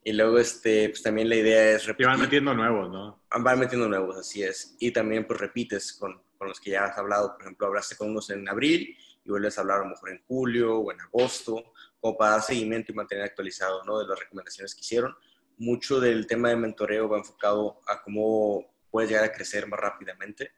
Y 0.04 0.12
luego, 0.12 0.38
este, 0.38 0.88
pues 0.90 1.02
también 1.02 1.28
la 1.28 1.37
idea 1.37 1.73
es 1.73 1.87
repetir. 1.87 2.06
Y 2.06 2.11
van 2.11 2.20
metiendo 2.20 2.54
nuevos, 2.54 2.90
¿no? 2.90 3.25
Van 3.30 3.58
metiendo 3.58 3.88
nuevos, 3.88 4.16
así 4.16 4.42
es. 4.42 4.76
Y 4.78 4.90
también, 4.92 5.26
pues 5.26 5.40
repites 5.40 5.92
con, 5.92 6.20
con 6.38 6.49
los 6.49 6.61
que 6.61 6.71
ya 6.71 6.85
has 6.85 6.97
hablado. 6.97 7.33
Por 7.35 7.42
ejemplo, 7.42 7.66
hablaste 7.66 7.97
con 7.97 8.11
unos 8.11 8.30
en 8.30 8.49
abril 8.49 8.97
y 9.25 9.30
vuelves 9.30 9.59
a 9.59 9.61
hablar 9.61 9.80
a 9.80 9.85
lo 9.85 9.90
mejor 9.90 10.11
en 10.11 10.23
julio 10.26 10.78
o 10.78 10.92
en 10.92 11.00
agosto, 11.00 11.73
como 12.00 12.16
para 12.16 12.33
dar 12.33 12.42
seguimiento 12.42 12.92
y 12.92 12.95
mantener 12.95 13.25
actualizado, 13.25 13.85
¿no? 13.85 13.99
De 13.99 14.07
las 14.07 14.18
recomendaciones 14.18 14.75
que 14.75 14.80
hicieron. 14.80 15.14
Mucho 15.59 16.00
del 16.00 16.26
tema 16.26 16.49
de 16.50 16.57
mentoreo 16.57 17.09
va 17.09 17.18
enfocado 17.18 17.80
a 17.87 18.00
cómo 18.02 18.64
puedes 18.90 19.11
llegar 19.11 19.25
a 19.25 19.33
crecer 19.33 19.66
más 19.66 19.80
rápidamente 19.80 20.52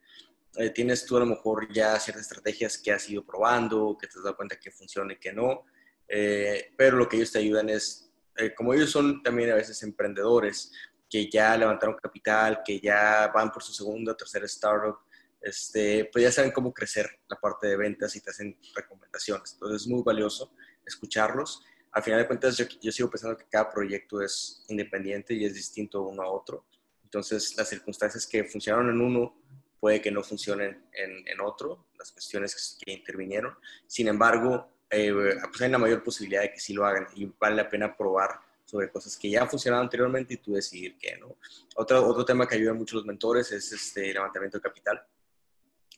eh, 0.56 0.70
tienes 0.70 1.06
tú 1.06 1.16
a 1.16 1.20
lo 1.20 1.26
mejor 1.26 1.72
ya 1.72 1.98
ciertas 2.00 2.22
estrategias 2.22 2.76
que 2.76 2.90
has 2.92 3.08
ido 3.08 3.24
probando, 3.24 3.96
que 3.98 4.08
te 4.08 4.18
has 4.18 4.24
dado 4.24 4.36
cuenta 4.36 4.58
que 4.58 4.70
funciona 4.70 5.12
y 5.12 5.16
que 5.16 5.32
no, 5.32 5.64
eh, 6.08 6.72
pero 6.76 6.96
lo 6.96 7.08
que 7.08 7.16
ellos 7.16 7.30
te 7.30 7.38
ayudan 7.38 7.68
es, 7.68 8.10
eh, 8.36 8.52
como 8.54 8.74
ellos 8.74 8.90
son 8.90 9.22
también 9.22 9.52
a 9.52 9.54
veces 9.54 9.80
emprendedores, 9.84 10.72
que 11.08 11.30
ya 11.30 11.56
levantaron 11.56 11.96
capital, 11.96 12.62
que 12.64 12.80
ya 12.80 13.30
van 13.32 13.52
por 13.52 13.62
su 13.62 13.72
segunda 13.72 14.12
o 14.12 14.16
tercera 14.16 14.46
startup, 14.46 14.98
este, 15.40 16.08
pues 16.12 16.24
ya 16.24 16.32
saben 16.32 16.52
cómo 16.52 16.72
crecer 16.72 17.08
la 17.28 17.36
parte 17.36 17.68
de 17.68 17.76
ventas 17.76 18.14
y 18.16 18.20
te 18.20 18.30
hacen 18.30 18.58
recomendaciones. 18.74 19.54
Entonces 19.54 19.82
es 19.82 19.88
muy 19.88 20.02
valioso 20.02 20.52
escucharlos. 20.84 21.64
Al 21.92 22.02
final 22.02 22.20
de 22.20 22.26
cuentas, 22.26 22.56
yo, 22.56 22.66
yo 22.80 22.92
sigo 22.92 23.10
pensando 23.10 23.36
que 23.36 23.46
cada 23.50 23.70
proyecto 23.70 24.22
es 24.22 24.64
independiente 24.68 25.34
y 25.34 25.44
es 25.44 25.54
distinto 25.54 26.02
uno 26.02 26.22
a 26.22 26.30
otro. 26.30 26.64
Entonces, 27.04 27.56
las 27.56 27.68
circunstancias 27.68 28.24
que 28.24 28.44
funcionaron 28.44 28.90
en 28.90 29.00
uno 29.00 29.34
puede 29.80 30.00
que 30.00 30.12
no 30.12 30.22
funcionen 30.22 30.84
en, 30.92 31.40
otro, 31.40 31.86
las 31.98 32.12
cuestiones 32.12 32.78
que, 32.78 32.92
intervinieron. 32.92 33.56
Sin 33.86 34.06
embargo, 34.06 34.70
eh, 34.90 35.12
pues 35.48 35.60
hay 35.62 35.68
una 35.70 35.78
mayor 35.78 36.04
posibilidad 36.04 36.42
de 36.42 36.52
que 36.52 36.60
sí 36.60 36.74
lo 36.74 36.86
hagan 36.86 37.08
y 37.16 37.24
vale 37.40 37.56
la 37.56 37.68
pena 37.68 37.96
probar 37.96 38.38
sobre 38.64 38.90
cosas 38.90 39.16
que 39.16 39.30
ya 39.30 39.42
han 39.42 39.50
funcionado 39.50 39.82
anteriormente 39.82 40.34
y 40.34 40.36
tú 40.36 40.52
decidir 40.52 40.96
qué, 40.98 41.16
¿no? 41.16 41.36
Otro, 41.74 42.06
otro 42.06 42.24
tema 42.24 42.46
que 42.46 42.54
ayuda 42.54 42.74
mucho 42.74 42.94
a 42.94 42.98
los 42.98 43.06
mentores 43.06 43.50
es 43.50 43.72
este 43.72 44.12
levantamiento 44.12 44.58
de 44.58 44.62
capital. 44.62 45.02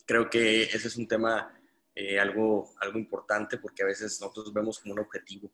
Creo 0.07 0.29
que 0.29 0.65
ese 0.65 0.89
es 0.89 0.97
un 0.97 1.09
tema 1.09 1.59
eh, 1.95 2.19
algo, 2.19 2.73
algo 2.81 2.99
importante 2.99 3.59
porque 3.59 3.83
a 3.83 3.87
veces 3.87 4.21
nosotros 4.21 4.53
vemos 4.53 4.79
como 4.79 4.95
un 4.95 5.01
objetivo, 5.01 5.51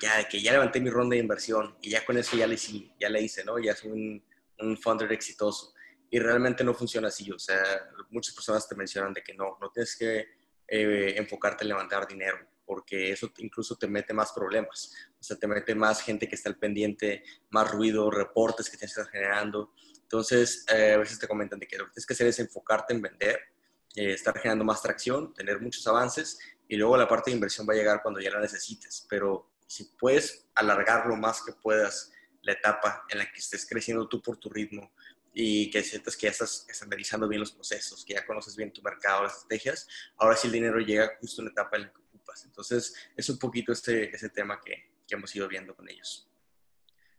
ya 0.00 0.28
que 0.28 0.40
ya 0.40 0.52
levanté 0.52 0.80
mi 0.80 0.90
ronda 0.90 1.14
de 1.14 1.22
inversión 1.22 1.76
y 1.80 1.90
ya 1.90 2.04
con 2.04 2.16
eso 2.16 2.36
ya 2.36 2.46
le, 2.46 2.56
ya 3.00 3.08
le 3.08 3.22
hice, 3.22 3.44
¿no? 3.44 3.58
Ya 3.58 3.74
soy 3.74 3.90
un, 3.90 4.24
un 4.60 4.76
funder 4.78 5.12
exitoso 5.12 5.74
y 6.12 6.18
realmente 6.18 6.62
no 6.62 6.74
funciona 6.74 7.08
así. 7.08 7.30
O 7.32 7.38
sea, 7.38 7.62
muchas 8.10 8.34
personas 8.34 8.68
te 8.68 8.76
mencionan 8.76 9.12
de 9.12 9.22
que 9.22 9.34
no, 9.34 9.56
no 9.60 9.70
tienes 9.70 9.96
que 9.96 10.26
eh, 10.68 11.14
enfocarte 11.16 11.64
en 11.64 11.68
levantar 11.68 12.06
dinero, 12.06 12.38
porque 12.64 13.10
eso 13.10 13.32
incluso 13.38 13.76
te 13.76 13.88
mete 13.88 14.12
más 14.12 14.32
problemas. 14.32 14.92
O 15.18 15.22
sea, 15.22 15.36
te 15.36 15.46
mete 15.46 15.74
más 15.74 16.02
gente 16.02 16.28
que 16.28 16.34
está 16.34 16.50
al 16.50 16.58
pendiente, 16.58 17.24
más 17.50 17.70
ruido, 17.70 18.10
reportes 18.10 18.68
que 18.68 18.76
tienes 18.76 18.94
que 18.94 19.00
estar 19.00 19.12
generando. 19.12 19.72
Entonces, 20.02 20.66
eh, 20.72 20.92
a 20.92 20.98
veces 20.98 21.18
te 21.18 21.26
comentan 21.26 21.58
de 21.58 21.66
que 21.66 21.78
lo 21.78 21.86
que 21.86 21.92
tienes 21.92 22.06
que 22.06 22.14
hacer 22.14 22.26
es 22.26 22.38
enfocarte 22.38 22.92
en 22.92 23.02
vender, 23.02 23.40
eh, 23.96 24.12
estar 24.12 24.34
generando 24.36 24.64
más 24.64 24.82
tracción, 24.82 25.34
tener 25.34 25.60
muchos 25.60 25.86
avances 25.86 26.38
y 26.68 26.76
luego 26.76 26.96
la 26.96 27.08
parte 27.08 27.30
de 27.30 27.36
inversión 27.36 27.66
va 27.68 27.74
a 27.74 27.76
llegar 27.76 28.02
cuando 28.02 28.20
ya 28.20 28.30
la 28.30 28.40
necesites. 28.40 29.06
Pero 29.08 29.50
si 29.66 29.84
puedes 29.98 30.46
alargar 30.54 31.06
lo 31.06 31.16
más 31.16 31.42
que 31.42 31.52
puedas 31.52 32.12
la 32.42 32.52
etapa 32.52 33.04
en 33.08 33.18
la 33.18 33.30
que 33.30 33.38
estés 33.38 33.66
creciendo 33.68 34.08
tú 34.08 34.20
por 34.20 34.36
tu 34.36 34.48
ritmo, 34.50 34.92
y 35.34 35.70
que 35.70 35.82
sientes 35.82 36.16
que 36.16 36.26
ya 36.26 36.30
estás 36.30 36.66
estandarizando 36.68 37.26
bien 37.26 37.40
los 37.40 37.52
procesos, 37.52 38.04
que 38.04 38.14
ya 38.14 38.26
conoces 38.26 38.56
bien 38.56 38.72
tu 38.72 38.82
mercado, 38.82 39.22
las 39.22 39.34
estrategias, 39.34 39.88
ahora 40.16 40.36
sí 40.36 40.48
el 40.48 40.52
dinero 40.52 40.78
llega 40.78 41.16
justo 41.20 41.40
en 41.40 41.46
la 41.46 41.52
etapa 41.52 41.76
en 41.76 41.82
la 41.84 41.92
que 41.92 42.00
ocupas. 42.00 42.44
Entonces, 42.44 42.94
es 43.16 43.28
un 43.28 43.38
poquito 43.38 43.72
este, 43.72 44.14
ese 44.14 44.28
tema 44.28 44.60
que, 44.62 44.92
que 45.06 45.14
hemos 45.14 45.34
ido 45.34 45.48
viendo 45.48 45.74
con 45.74 45.88
ellos. 45.88 46.30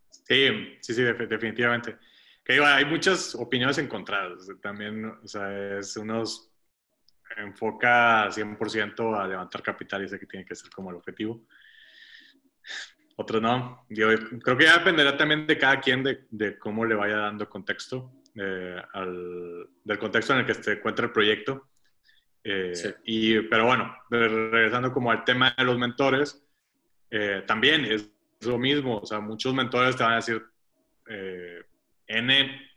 Sí, 0.10 0.78
sí, 0.82 0.94
sí, 0.94 1.02
definitivamente. 1.02 1.98
Que 2.44 2.64
hay 2.64 2.86
muchas 2.86 3.34
opiniones 3.36 3.78
encontradas. 3.78 4.48
También, 4.62 5.06
o 5.06 5.28
sea, 5.28 5.80
es 5.80 5.98
unos 5.98 6.53
enfoca 7.38 8.30
100% 8.30 9.20
a 9.20 9.28
levantar 9.28 9.62
capital 9.62 10.04
y 10.04 10.10
sé 10.10 10.20
que 10.20 10.28
tiene 10.28 10.46
que 10.46 10.56
ser 10.56 10.70
como 10.70 10.90
el 10.90 10.98
objetivo 10.98 11.46
otros 13.16 13.42
no. 13.42 13.86
Yo 13.90 14.08
creo 14.42 14.58
que 14.58 14.66
ya 14.66 14.80
dependerá 14.80 15.18
también 15.18 15.46
de 15.46 15.58
cada 15.58 15.80
quien 15.80 16.04
de, 16.04 16.26
de 16.30 16.58
cómo 16.58 16.86
le 16.86 16.96
vaya 16.96 17.18
dando 17.18 17.50
contexto, 17.50 18.12
eh, 18.36 18.82
al, 18.94 19.68
del 19.84 20.00
contexto 20.00 20.34
en 20.34 20.40
el 20.40 20.46
que 20.46 20.56
se 20.56 20.74
encuentra 20.74 21.06
el 21.06 21.12
proyecto. 21.12 21.70
Eh, 22.44 22.74
y, 23.06 23.40
pero 23.42 23.66
bueno, 23.66 23.96
regresando 24.10 24.92
como 24.92 25.12
al 25.12 25.24
tema 25.24 25.54
de 25.58 25.64
los 25.64 25.78
mentores, 25.78 26.46
eh, 27.10 27.44
también 27.46 27.86
es 27.86 28.12
lo 28.42 28.58
mismo. 28.58 28.98
O 28.98 29.06
sea, 29.06 29.20
muchos 29.20 29.54
mentores 29.54 29.96
te 29.96 30.04
van 30.04 30.14
a 30.14 30.18
decir 30.18 30.44
N 32.08 32.70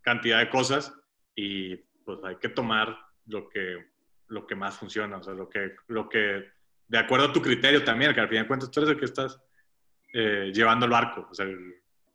cantidad 0.00 0.40
de 0.40 0.50
cosas 0.50 0.92
y 1.34 1.76
pues 2.04 2.18
hay 2.24 2.36
que 2.36 2.50
tomar 2.50 2.98
lo 3.26 3.48
que, 3.48 3.93
lo 4.34 4.46
que 4.46 4.56
más 4.56 4.76
funciona, 4.76 5.16
o 5.16 5.22
sea, 5.22 5.32
lo 5.32 5.48
que, 5.48 5.76
lo 5.86 6.08
que, 6.08 6.44
de 6.88 6.98
acuerdo 6.98 7.26
a 7.26 7.32
tu 7.32 7.40
criterio 7.40 7.84
también, 7.84 8.12
que 8.12 8.20
al 8.20 8.28
final 8.28 8.44
de 8.44 8.48
cuentas 8.48 8.70
tú 8.70 8.80
eres 8.80 8.90
el 8.90 8.98
que 8.98 9.04
estás 9.04 9.38
eh, 10.12 10.50
llevando 10.52 10.84
el 10.86 10.92
barco. 10.92 11.28
O 11.30 11.34
sea, 11.34 11.46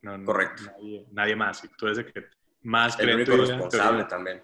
no, 0.02 0.24
Correcto. 0.24 0.62
Nadie, 1.12 1.34
más. 1.34 1.64
Y 1.64 1.68
tú 1.68 1.86
eres 1.86 1.98
el 1.98 2.12
que 2.12 2.26
más 2.62 2.98
El 3.00 3.14
único 3.14 3.36
responsable 3.36 4.04
también. 4.04 4.42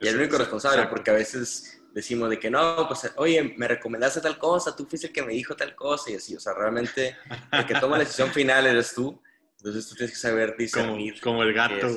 Y 0.00 0.08
el 0.08 0.16
único 0.16 0.38
responsable, 0.38 0.86
porque 0.86 1.10
a 1.10 1.14
veces 1.14 1.82
decimos 1.92 2.30
de 2.30 2.38
que 2.38 2.50
no, 2.50 2.86
pues, 2.86 3.12
oye, 3.16 3.54
me 3.56 3.66
recomendaste 3.66 4.20
tal 4.20 4.38
cosa, 4.38 4.74
tú 4.74 4.86
fuiste 4.86 5.08
el 5.08 5.12
que 5.12 5.22
me 5.22 5.32
dijo 5.32 5.56
tal 5.56 5.74
cosa 5.74 6.10
y 6.10 6.14
así. 6.14 6.36
O 6.36 6.40
sea, 6.40 6.54
realmente 6.54 7.16
el 7.52 7.66
que 7.66 7.74
toma 7.74 7.98
la 7.98 8.04
decisión 8.04 8.30
final 8.30 8.66
eres 8.66 8.94
tú. 8.94 9.20
Entonces 9.58 9.88
tú 9.88 9.96
tienes 9.96 10.12
que 10.12 10.20
saber 10.20 10.56
discernir. 10.56 11.20
Como, 11.20 11.42
el 11.42 11.52
gato. 11.52 11.88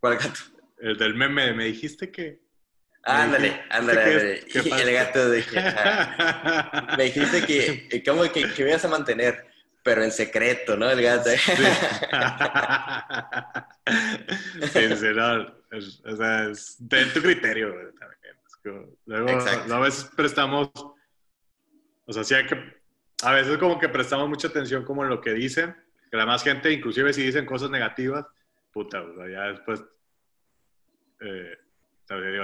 ¿Cuál 0.00 0.16
gato? 0.16 0.40
El 0.78 0.96
del 0.96 1.14
meme, 1.14 1.52
me 1.52 1.66
dijiste 1.66 2.10
que 2.10 2.40
Ándale, 3.02 3.62
ándale, 3.70 4.02
ándale. 4.02 4.44
el 4.82 4.92
gato 4.92 5.30
de 5.30 5.42
me 6.98 7.04
dijiste 7.04 7.46
que, 7.46 8.02
¿cómo 8.04 8.22
que, 8.24 8.52
que 8.52 8.64
me 8.64 8.70
ibas 8.70 8.84
a 8.84 8.88
mantener? 8.88 9.46
Pero 9.82 10.04
en 10.04 10.12
secreto, 10.12 10.76
¿no? 10.76 10.90
El 10.90 11.00
gato. 11.00 11.30
Sí, 11.30 11.52
sí, 14.96 15.06
no, 15.14 15.46
es, 15.70 16.02
o 16.04 16.16
sea, 16.16 16.50
es 16.50 16.76
de 16.80 17.06
tu 17.06 17.22
criterio 17.22 17.72
también. 17.98 18.36
luego, 19.06 19.30
a 19.30 19.80
veces 19.80 20.04
prestamos, 20.14 20.68
o 20.74 22.12
sea, 22.12 22.22
sí 22.22 22.34
hay 22.34 22.46
que, 22.46 22.56
a 23.22 23.32
veces 23.32 23.56
como 23.56 23.78
que 23.78 23.88
prestamos 23.88 24.28
mucha 24.28 24.48
atención 24.48 24.84
como 24.84 25.02
en 25.02 25.08
lo 25.08 25.22
que 25.22 25.32
dicen, 25.32 25.74
que 26.10 26.16
la 26.18 26.26
más 26.26 26.44
gente, 26.44 26.70
inclusive 26.70 27.14
si 27.14 27.22
dicen 27.22 27.46
cosas 27.46 27.70
negativas, 27.70 28.26
puta, 28.70 29.00
o 29.00 29.14
sea, 29.14 29.28
ya 29.30 29.42
después... 29.52 29.82
Eh, 31.22 31.56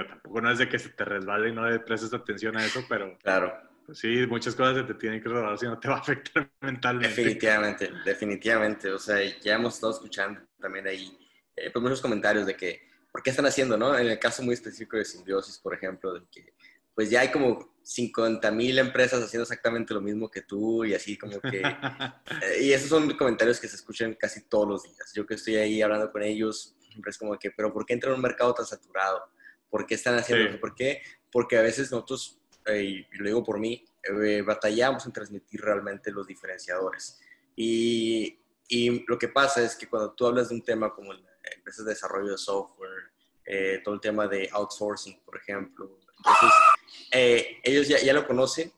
tampoco 0.07 0.41
no 0.41 0.51
es 0.51 0.59
de 0.59 0.69
que 0.69 0.79
se 0.79 0.89
te 0.89 1.05
resbale 1.05 1.49
y 1.49 1.53
no 1.53 1.69
le 1.69 1.79
prestes 1.79 2.13
atención 2.13 2.57
a 2.57 2.65
eso, 2.65 2.83
pero 2.87 3.17
claro. 3.19 3.53
Pues 3.85 3.99
sí, 3.99 4.25
muchas 4.27 4.53
cosas 4.53 4.75
se 4.75 4.83
te 4.83 4.93
tienen 4.95 5.21
que 5.21 5.29
resbalar 5.29 5.57
si 5.57 5.65
no 5.65 5.79
te 5.79 5.87
va 5.87 5.95
a 5.95 5.99
afectar 5.99 6.49
mentalmente. 6.61 7.07
Definitivamente, 7.07 7.91
definitivamente. 8.03 8.91
O 8.91 8.99
sea, 8.99 9.17
ya 9.41 9.55
hemos 9.55 9.75
estado 9.75 9.93
escuchando 9.93 10.41
también 10.59 10.87
ahí 10.87 11.17
eh, 11.55 11.71
pues 11.71 11.81
muchos 11.81 12.01
comentarios 12.01 12.45
de 12.45 12.55
que, 12.55 12.81
¿por 13.11 13.23
qué 13.23 13.29
están 13.29 13.45
haciendo, 13.45 13.77
no? 13.77 13.97
En 13.97 14.07
el 14.07 14.19
caso 14.19 14.43
muy 14.43 14.53
específico 14.53 14.97
de 14.97 15.05
Simbiosis, 15.05 15.57
por 15.59 15.73
ejemplo, 15.73 16.13
de 16.13 16.21
que 16.29 16.53
pues 16.93 17.09
ya 17.09 17.21
hay 17.21 17.31
como 17.31 17.77
50 17.83 18.49
mil 18.51 18.77
empresas 18.79 19.23
haciendo 19.23 19.43
exactamente 19.43 19.93
lo 19.93 20.01
mismo 20.01 20.29
que 20.29 20.41
tú 20.41 20.83
y 20.83 20.93
así 20.93 21.17
como 21.17 21.39
que... 21.39 21.61
Eh, 22.41 22.63
y 22.63 22.73
esos 22.73 22.89
son 22.89 23.09
comentarios 23.15 23.59
que 23.59 23.67
se 23.67 23.77
escuchan 23.77 24.13
casi 24.15 24.47
todos 24.47 24.67
los 24.67 24.83
días. 24.83 25.11
Yo 25.15 25.25
que 25.25 25.35
estoy 25.35 25.55
ahí 25.55 25.81
hablando 25.81 26.11
con 26.11 26.21
ellos, 26.21 26.75
siempre 26.89 27.09
es 27.09 27.17
como 27.17 27.37
que, 27.39 27.51
pero 27.51 27.71
¿por 27.71 27.85
qué 27.85 27.93
entrar 27.93 28.11
en 28.11 28.17
un 28.17 28.21
mercado 28.21 28.53
tan 28.53 28.65
saturado? 28.65 29.23
¿Por 29.69 29.85
qué 29.85 29.95
están 29.95 30.15
haciendo 30.15 30.49
eso? 30.49 30.59
¿Por 30.59 30.75
qué? 30.75 31.01
Porque 31.31 31.57
a 31.57 31.61
veces 31.61 31.91
nosotros, 31.91 32.39
eh, 32.65 33.05
y 33.11 33.17
lo 33.17 33.25
digo 33.25 33.43
por 33.43 33.59
mí, 33.59 33.83
eh, 34.03 34.41
batallamos 34.41 35.05
en 35.05 35.11
transmitir 35.11 35.61
realmente 35.61 36.11
los 36.11 36.27
diferenciadores. 36.27 37.19
Y, 37.55 38.39
y, 38.67 39.05
lo 39.07 39.17
que 39.17 39.27
pasa 39.27 39.63
es 39.63 39.75
que 39.75 39.87
cuando 39.87 40.11
tú 40.13 40.27
hablas 40.27 40.49
de 40.49 40.55
un 40.55 40.61
tema 40.61 40.93
como 40.93 41.11
empresas 41.13 41.85
de 41.85 41.93
desarrollo 41.93 42.31
de 42.31 42.37
software, 42.37 43.11
eh, 43.45 43.81
todo 43.83 43.95
el 43.95 44.01
tema 44.01 44.27
de 44.27 44.49
outsourcing, 44.51 45.21
por 45.21 45.37
ejemplo, 45.37 45.97
entonces 46.17 47.47
ellos 47.63 47.87
ya, 47.87 47.99
ya, 47.99 48.13
lo 48.13 48.27
conocen 48.27 48.71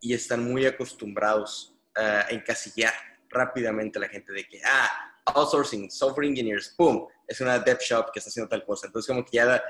y 0.00 0.12
están 0.12 0.44
muy 0.44 0.66
acostumbrados 0.66 1.74
a 1.94 2.26
encasillar 2.30 2.92
rápidamente 3.30 3.98
a 3.98 4.02
la 4.02 4.08
gente 4.08 4.32
de 4.32 4.46
que, 4.46 4.60
ah, 4.64 5.10
outsourcing, 5.34 5.90
software 5.90 6.26
engineers, 6.26 6.74
¡pum! 6.76 7.06
Es 7.26 7.40
una 7.40 7.58
dev 7.58 7.78
shop 7.78 8.10
que 8.12 8.18
está 8.18 8.28
haciendo 8.28 8.48
tal 8.48 8.64
cosa. 8.64 8.86
Entonces, 8.86 9.06
como 9.06 9.24
que 9.24 9.36
ya 9.36 9.62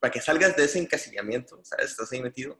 para 0.00 0.10
que 0.10 0.20
salgas 0.20 0.56
de 0.56 0.64
ese 0.64 0.78
encasillamiento, 0.78 1.60
¿sabes? 1.64 1.90
Estás 1.90 2.12
ahí 2.12 2.22
metido, 2.22 2.58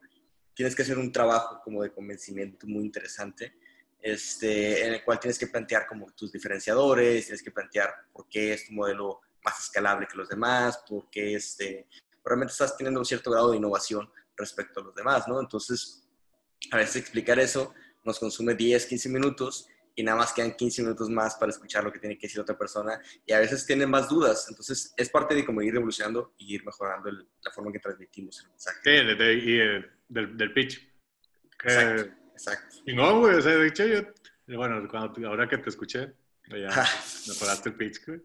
tienes 0.54 0.74
que 0.74 0.82
hacer 0.82 0.98
un 0.98 1.12
trabajo 1.12 1.60
como 1.62 1.82
de 1.82 1.92
convencimiento 1.92 2.66
muy 2.66 2.84
interesante, 2.84 3.54
este, 4.00 4.86
en 4.86 4.94
el 4.94 5.04
cual 5.04 5.20
tienes 5.20 5.38
que 5.38 5.46
plantear 5.46 5.86
como 5.86 6.06
tus 6.12 6.32
diferenciadores, 6.32 7.26
tienes 7.26 7.42
que 7.42 7.50
plantear 7.50 7.94
por 8.12 8.28
qué 8.28 8.52
es 8.54 8.66
tu 8.66 8.72
modelo 8.72 9.20
más 9.44 9.58
escalable 9.60 10.06
que 10.10 10.16
los 10.16 10.28
demás, 10.28 10.82
por 10.88 11.08
qué 11.10 11.34
este, 11.34 11.88
realmente 12.24 12.52
estás 12.52 12.76
teniendo 12.76 13.00
un 13.00 13.06
cierto 13.06 13.30
grado 13.30 13.50
de 13.50 13.56
innovación 13.56 14.10
respecto 14.36 14.80
a 14.80 14.84
los 14.84 14.94
demás, 14.94 15.26
¿no? 15.26 15.40
Entonces, 15.40 16.08
a 16.70 16.76
veces 16.76 16.96
explicar 16.96 17.38
eso 17.38 17.74
nos 18.04 18.18
consume 18.18 18.54
10, 18.54 18.86
15 18.86 19.08
minutos 19.08 19.68
y 19.98 20.02
nada 20.04 20.18
más 20.18 20.32
quedan 20.32 20.52
15 20.52 20.82
minutos 20.82 21.10
más 21.10 21.34
para 21.34 21.50
escuchar 21.50 21.82
lo 21.82 21.92
que 21.92 21.98
tiene 21.98 22.16
que 22.16 22.28
decir 22.28 22.40
otra 22.40 22.56
persona 22.56 23.00
y 23.26 23.32
a 23.32 23.40
veces 23.40 23.66
tienen 23.66 23.90
más 23.90 24.08
dudas. 24.08 24.46
Entonces 24.48 24.94
es 24.96 25.10
parte 25.10 25.34
de 25.34 25.44
como 25.44 25.60
ir 25.60 25.74
evolucionando 25.74 26.34
y 26.38 26.54
ir 26.54 26.64
mejorando 26.64 27.10
la 27.10 27.50
forma 27.50 27.70
en 27.70 27.72
que 27.72 27.80
transmitimos 27.80 28.40
el 28.40 28.48
mensaje. 28.50 28.78
Sí, 28.84 28.90
de, 28.92 29.34
y, 29.34 29.56
del, 30.08 30.36
del, 30.36 30.52
pitch. 30.52 30.88
exacto, 31.64 32.12
exacto. 32.30 32.76
Y 32.86 32.94
no, 32.94 33.18
güey, 33.18 33.34
o 33.34 33.42
sea, 33.42 33.56
de 33.56 33.66
hecho 33.66 33.86
yo, 33.88 34.02
bueno, 34.56 34.86
cuando, 34.88 35.28
ahora 35.28 35.48
que 35.48 35.58
te 35.58 35.68
escuché, 35.68 36.14
ya 36.48 36.68
mejoraste 37.26 37.70
el 37.70 37.74
pitch, 37.74 38.06
güey. 38.06 38.20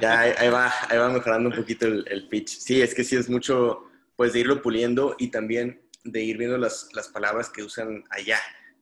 Ya, 0.00 0.20
ahí, 0.20 0.48
va, 0.48 0.72
ahí 0.88 0.96
va 0.96 1.10
mejorando 1.10 1.50
un 1.50 1.54
poquito 1.54 1.86
el, 1.86 2.02
el, 2.08 2.28
pitch. 2.28 2.48
Sí, 2.48 2.80
es 2.80 2.94
que 2.94 3.04
sí 3.04 3.16
es 3.16 3.28
mucho, 3.28 3.90
pues, 4.16 4.32
de 4.32 4.40
irlo 4.40 4.62
puliendo 4.62 5.16
y 5.18 5.30
también 5.30 5.82
de 6.02 6.22
ir 6.22 6.38
viendo 6.38 6.56
las, 6.56 6.88
las 6.94 7.08
palabras 7.08 7.50
que 7.50 7.62
usan 7.62 8.04
allá, 8.08 8.40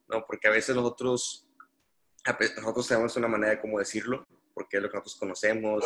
¿no? 0.09 0.25
Porque 0.25 0.47
a 0.47 0.53
veces 0.53 0.77
nosotros 0.77 1.48
nosotros 2.57 2.89
tenemos 2.89 3.17
una 3.17 3.29
manera 3.29 3.53
de 3.53 3.61
cómo 3.61 3.79
decirlo, 3.79 4.27
porque 4.55 4.77
es 4.77 4.83
lo 4.83 4.91
que 4.91 4.97
nosotros 4.97 5.17
conocemos, 5.17 5.85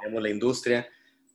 tenemos 0.00 0.22
la 0.22 0.30
industria, 0.30 0.88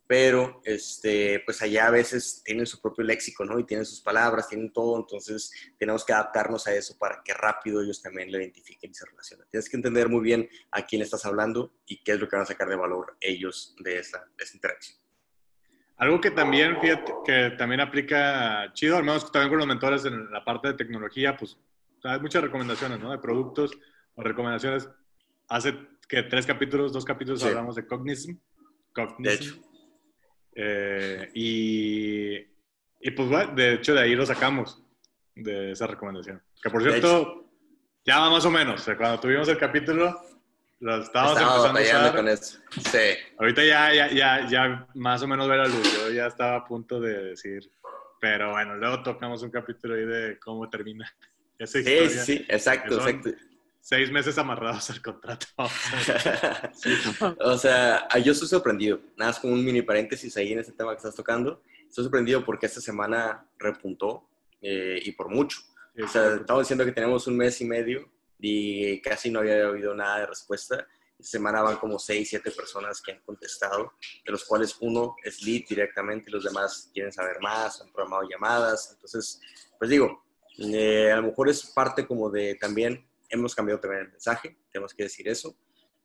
pero 0.07 0.61
este, 0.65 1.41
pues 1.45 1.61
allá 1.61 1.87
a 1.87 1.91
veces 1.91 2.41
tienen 2.43 2.65
su 2.65 2.81
propio 2.81 3.05
léxico, 3.05 3.45
¿no? 3.45 3.57
Y 3.57 3.63
tienen 3.65 3.85
sus 3.85 4.01
palabras, 4.01 4.49
tienen 4.49 4.73
todo, 4.73 4.99
entonces 4.99 5.51
tenemos 5.79 6.03
que 6.03 6.11
adaptarnos 6.11 6.67
a 6.67 6.75
eso 6.75 6.97
para 6.97 7.21
que 7.23 7.33
rápido 7.33 7.81
ellos 7.81 8.01
también 8.01 8.29
lo 8.29 8.37
identifiquen 8.37 8.91
y 8.91 8.93
se 8.93 9.05
relacionen. 9.05 9.47
Tienes 9.49 9.69
que 9.69 9.77
entender 9.77 10.09
muy 10.09 10.21
bien 10.21 10.49
a 10.71 10.85
quién 10.85 11.01
estás 11.01 11.25
hablando 11.25 11.73
y 11.85 12.03
qué 12.03 12.11
es 12.11 12.19
lo 12.19 12.27
que 12.27 12.35
van 12.35 12.43
a 12.43 12.47
sacar 12.47 12.67
de 12.67 12.75
valor 12.75 13.15
ellos 13.21 13.73
de 13.79 13.99
esa, 13.99 14.19
de 14.37 14.43
esa 14.43 14.55
interacción. 14.55 14.97
Algo 15.95 16.19
que 16.19 16.31
también, 16.31 16.81
fíjate, 16.81 17.13
que 17.23 17.51
también 17.57 17.79
aplica 17.79 18.69
chido, 18.73 18.97
al 18.97 19.03
menos 19.03 19.31
también 19.31 19.49
con 19.49 19.59
los 19.59 19.67
mentores 19.67 20.03
en 20.03 20.29
la 20.29 20.43
parte 20.43 20.67
de 20.67 20.73
tecnología, 20.73 21.37
pues 21.37 21.57
hay 22.03 22.19
muchas 22.19 22.43
recomendaciones, 22.43 22.99
¿no? 22.99 23.11
De 23.11 23.17
productos 23.19 23.71
o 24.15 24.21
recomendaciones. 24.21 24.89
Hace 25.47 25.75
que 26.07 26.23
tres 26.23 26.45
capítulos, 26.45 26.93
dos 26.93 27.05
capítulos 27.05 27.43
hablamos 27.43 27.75
de 27.75 27.85
Cognism. 27.85 28.37
De 29.19 29.33
hecho. 29.33 29.55
Eh, 30.53 31.29
y, 31.33 32.35
y, 32.99 33.11
pues 33.15 33.29
bueno, 33.29 33.53
de 33.55 33.75
hecho 33.75 33.93
de 33.93 34.01
ahí 34.01 34.15
lo 34.15 34.25
sacamos, 34.25 34.83
de 35.35 35.71
esa 35.71 35.87
recomendación. 35.87 36.41
Que 36.61 36.69
por 36.69 36.83
cierto, 36.83 37.49
ya 38.05 38.29
más 38.29 38.45
o 38.45 38.51
menos. 38.51 38.83
cuando 38.97 39.19
tuvimos 39.19 39.47
el 39.47 39.57
capítulo, 39.57 40.19
lo 40.79 41.01
estábamos 41.01 41.39
empezando 41.39 41.79
a 41.79 41.81
usar. 41.81 42.15
Con 42.15 42.27
eso. 42.27 42.59
Sí. 42.69 43.17
Ahorita 43.37 43.63
ya, 43.63 43.93
ya, 43.93 44.11
ya, 44.11 44.47
ya 44.47 44.87
más 44.95 45.21
o 45.21 45.27
menos 45.27 45.47
ve 45.47 45.57
la 45.57 45.67
luz. 45.67 46.05
Yo 46.05 46.11
ya 46.11 46.27
estaba 46.27 46.57
a 46.57 46.65
punto 46.65 46.99
de 46.99 47.23
decir. 47.23 47.71
Pero 48.19 48.51
bueno, 48.51 48.75
luego 48.75 49.01
tocamos 49.01 49.41
un 49.41 49.49
capítulo 49.49 49.95
ahí 49.95 50.05
de 50.05 50.39
cómo 50.39 50.69
termina 50.69 51.11
sí, 51.65 51.83
sí, 52.09 52.45
exacto, 52.47 52.95
exacto. 52.95 53.29
Seis 53.81 54.11
meses 54.11 54.37
amarrados 54.37 54.91
al 54.91 55.01
contrato. 55.01 55.47
o 57.39 57.57
sea, 57.57 58.07
yo 58.19 58.31
estoy 58.31 58.47
sorprendido. 58.47 59.01
Nada 59.17 59.31
más 59.31 59.39
como 59.39 59.53
un 59.53 59.65
mini 59.65 59.81
paréntesis 59.81 60.37
ahí 60.37 60.53
en 60.53 60.59
este 60.59 60.73
tema 60.73 60.91
que 60.91 60.97
estás 60.97 61.15
tocando. 61.15 61.63
Estoy 61.87 62.03
sorprendido 62.03 62.45
porque 62.45 62.67
esta 62.67 62.79
semana 62.79 63.43
repuntó 63.57 64.29
eh, 64.61 65.01
y 65.03 65.11
por 65.13 65.29
mucho. 65.29 65.61
o 66.01 66.07
sea, 66.07 66.35
estamos 66.35 66.63
diciendo 66.63 66.85
que 66.85 66.91
tenemos 66.91 67.25
un 67.25 67.35
mes 67.35 67.59
y 67.59 67.65
medio 67.65 68.07
y 68.39 69.01
casi 69.01 69.31
no 69.31 69.39
había 69.39 69.65
habido 69.65 69.95
nada 69.95 70.19
de 70.19 70.27
respuesta. 70.27 70.87
Esta 71.17 71.37
semana 71.37 71.63
van 71.63 71.77
como 71.77 71.97
seis, 71.97 72.29
siete 72.29 72.51
personas 72.51 73.01
que 73.01 73.13
han 73.13 73.21
contestado, 73.21 73.93
de 74.23 74.31
los 74.31 74.45
cuales 74.45 74.77
uno 74.79 75.15
es 75.23 75.41
lead 75.41 75.63
directamente 75.67 76.29
y 76.29 76.33
los 76.33 76.43
demás 76.43 76.91
quieren 76.93 77.11
saber 77.11 77.39
más, 77.41 77.81
han 77.81 77.91
programado 77.91 78.29
llamadas. 78.29 78.91
Entonces, 78.93 79.41
pues 79.79 79.89
digo, 79.89 80.23
eh, 80.57 81.11
a 81.11 81.17
lo 81.17 81.23
mejor 81.23 81.49
es 81.49 81.65
parte 81.67 82.05
como 82.05 82.29
de 82.29 82.55
también, 82.55 83.05
hemos 83.29 83.55
cambiado 83.55 83.79
también 83.79 84.03
el 84.03 84.11
mensaje, 84.11 84.57
tenemos 84.71 84.93
que 84.93 85.03
decir 85.03 85.27
eso. 85.27 85.55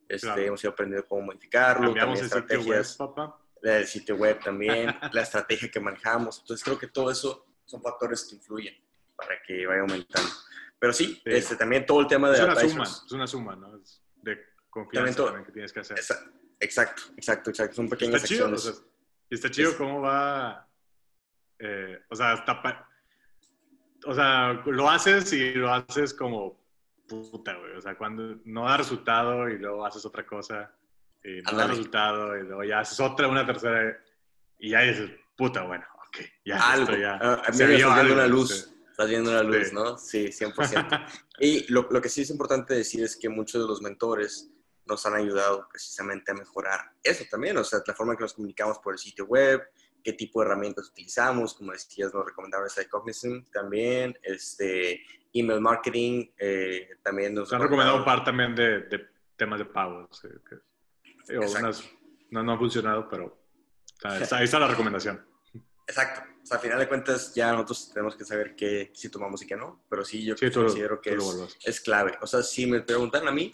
Este, 0.09 0.47
Hemos 0.47 0.63
ido 0.63 0.73
aprendiendo 0.73 1.07
cómo 1.09 1.23
modificarlo. 1.23 1.89
Cambiamos 1.89 2.21
el 2.21 2.31
sitio 2.31 2.63
web, 2.63 2.87
papá. 2.97 3.41
El 3.63 3.87
sitio 3.87 4.17
web 4.17 4.39
también, 4.43 4.95
la 5.13 5.23
estrategia 5.23 5.69
que 5.69 5.81
manejamos. 5.81 6.41
Entonces 6.41 6.65
creo 6.65 6.79
que 6.79 6.87
todo 6.87 7.11
eso 7.11 7.45
son 7.65 7.83
factores 7.83 8.25
que 8.25 8.37
influyen 8.37 8.75
para 9.17 9.43
que 9.45 9.67
vaya 9.67 9.81
aumentando. 9.81 10.31
Pero 10.79 10.93
sí, 10.93 11.21
Este, 11.25 11.57
también 11.57 11.85
todo 11.87 12.01
el 12.01 12.07
tema 12.07 12.31
de... 12.31 12.37
Es 12.37 12.45
una 12.45 12.57
suma, 12.61 12.85
es 12.85 13.13
una 13.13 13.27
suma, 13.27 13.57
¿no? 13.57 13.81
de 14.23 14.39
confianza 14.71 15.25
también, 15.25 15.45
que 15.45 15.53
tienes 15.53 15.73
que 15.73 15.81
hacer. 15.81 15.99
Exacto, 16.61 17.03
exacto, 17.17 17.51
exacto. 17.51 17.77
Son 17.77 17.89
pequeñas 17.89 18.23
está 18.23 18.29
Chido, 18.29 18.55
está 19.31 19.51
chido 19.51 19.77
cómo 19.77 20.03
va... 20.03 20.69
Eh, 21.59 21.99
o 22.11 22.15
sea, 22.15 22.35
está 22.35 22.61
o 24.07 24.15
sea, 24.15 24.53
lo 24.67 24.91
haces 24.91 25.33
y 25.33 25.55
lo 25.55 25.73
haces 25.73 26.15
como 26.15 26.59
puta, 27.07 27.55
güey. 27.55 27.77
O 27.77 27.81
sea, 27.81 27.97
cuando 27.97 28.39
no 28.45 28.65
da 28.65 28.77
resultado 28.77 29.49
y 29.49 29.59
luego 29.59 29.85
haces 29.85 30.05
otra 30.05 30.27
cosa 30.27 30.73
y 31.23 31.43
no 31.43 31.57
da 31.57 31.67
resultado 31.67 32.37
y 32.37 32.43
luego 32.43 32.65
ya 32.65 32.81
haces 32.81 33.01
otra, 33.01 33.29
una 33.29 33.45
tercera 33.45 33.99
y 34.59 34.71
ya 34.71 34.81
dices, 34.83 35.11
puta, 35.37 35.63
bueno, 35.63 35.85
ok, 36.07 36.19
ya. 36.45 36.73
Algo. 36.73 36.97
ya, 36.97 37.19
ah, 37.21 37.43
a 37.47 37.51
mí 37.51 37.59
me 37.59 37.75
estás 37.77 37.95
viendo 37.95 38.15
una 38.15 38.27
luz. 38.27 38.73
Estás 38.91 39.11
viendo 39.11 39.31
una 39.31 39.43
luz, 39.43 39.73
¿no? 39.75 39.99
Sí, 39.99 40.29
100%. 40.29 41.07
y 41.41 41.71
lo, 41.71 41.87
lo 41.91 42.01
que 42.01 42.09
sí 42.09 42.23
es 42.23 42.31
importante 42.31 42.75
decir 42.75 43.05
es 43.05 43.17
que 43.17 43.29
muchos 43.29 43.61
de 43.61 43.69
los 43.69 43.83
mentores 43.83 44.51
nos 44.87 45.05
han 45.05 45.15
ayudado 45.15 45.69
precisamente 45.69 46.31
a 46.31 46.35
mejorar 46.35 46.93
eso 47.03 47.25
también, 47.31 47.57
o 47.59 47.65
sea, 47.65 47.81
la 47.87 47.95
forma 47.95 48.13
en 48.13 48.19
que 48.19 48.25
nos 48.25 48.35
comunicamos 48.35 48.79
por 48.79 48.95
el 48.95 48.99
sitio 48.99 49.27
web, 49.27 49.63
qué 50.07 50.13
tipo 50.13 50.39
de 50.39 50.47
herramientas 50.47 50.89
utilizamos, 50.89 51.55
como 51.55 51.73
decías, 51.73 52.15
nos 52.15 52.25
recomendaron 52.25 52.69
esta 52.69 52.81
de 52.81 52.89
Cognizant 52.89 53.51
también, 53.51 54.17
este, 54.23 55.03
email 55.33 55.61
marketing, 55.61 56.29
eh, 56.39 56.91
también 57.03 57.35
nos, 57.35 57.53
han 57.53 57.61
recomendado 57.61 57.99
un 57.99 58.05
par 58.05 58.23
también 58.23 58.55
de, 58.55 58.85
temas 59.35 59.59
de 59.59 59.65
pago, 59.65 60.09
no, 62.31 62.43
no 62.45 62.53
ha 62.53 62.57
funcionado, 62.57 63.09
pero 63.09 63.37
ahí 64.05 64.45
está 64.45 64.61
la 64.61 64.69
recomendación. 64.69 65.27
Exacto. 65.89 66.21
O 66.41 66.47
sea, 66.47 66.59
al 66.59 66.63
final 66.63 66.79
de 66.79 66.87
cuentas 66.87 67.35
ya 67.35 67.51
nosotros 67.51 67.91
tenemos 67.93 68.15
que 68.15 68.25
saber 68.25 68.55
qué 68.55 68.93
si 68.95 69.09
tomamos 69.09 69.43
y 69.43 69.47
qué 69.49 69.57
no, 69.57 69.85
pero 69.91 70.05
sí 70.05 70.25
yo 70.25 70.37
considero 70.37 71.01
que 71.01 71.15
es, 71.15 71.59
es, 71.65 71.81
clave. 71.81 72.17
O 72.21 72.29
sea, 72.29 72.45
si 72.45 72.65
me 72.67 72.81
preguntan 72.81 73.27
a 73.27 73.33
mí, 73.33 73.53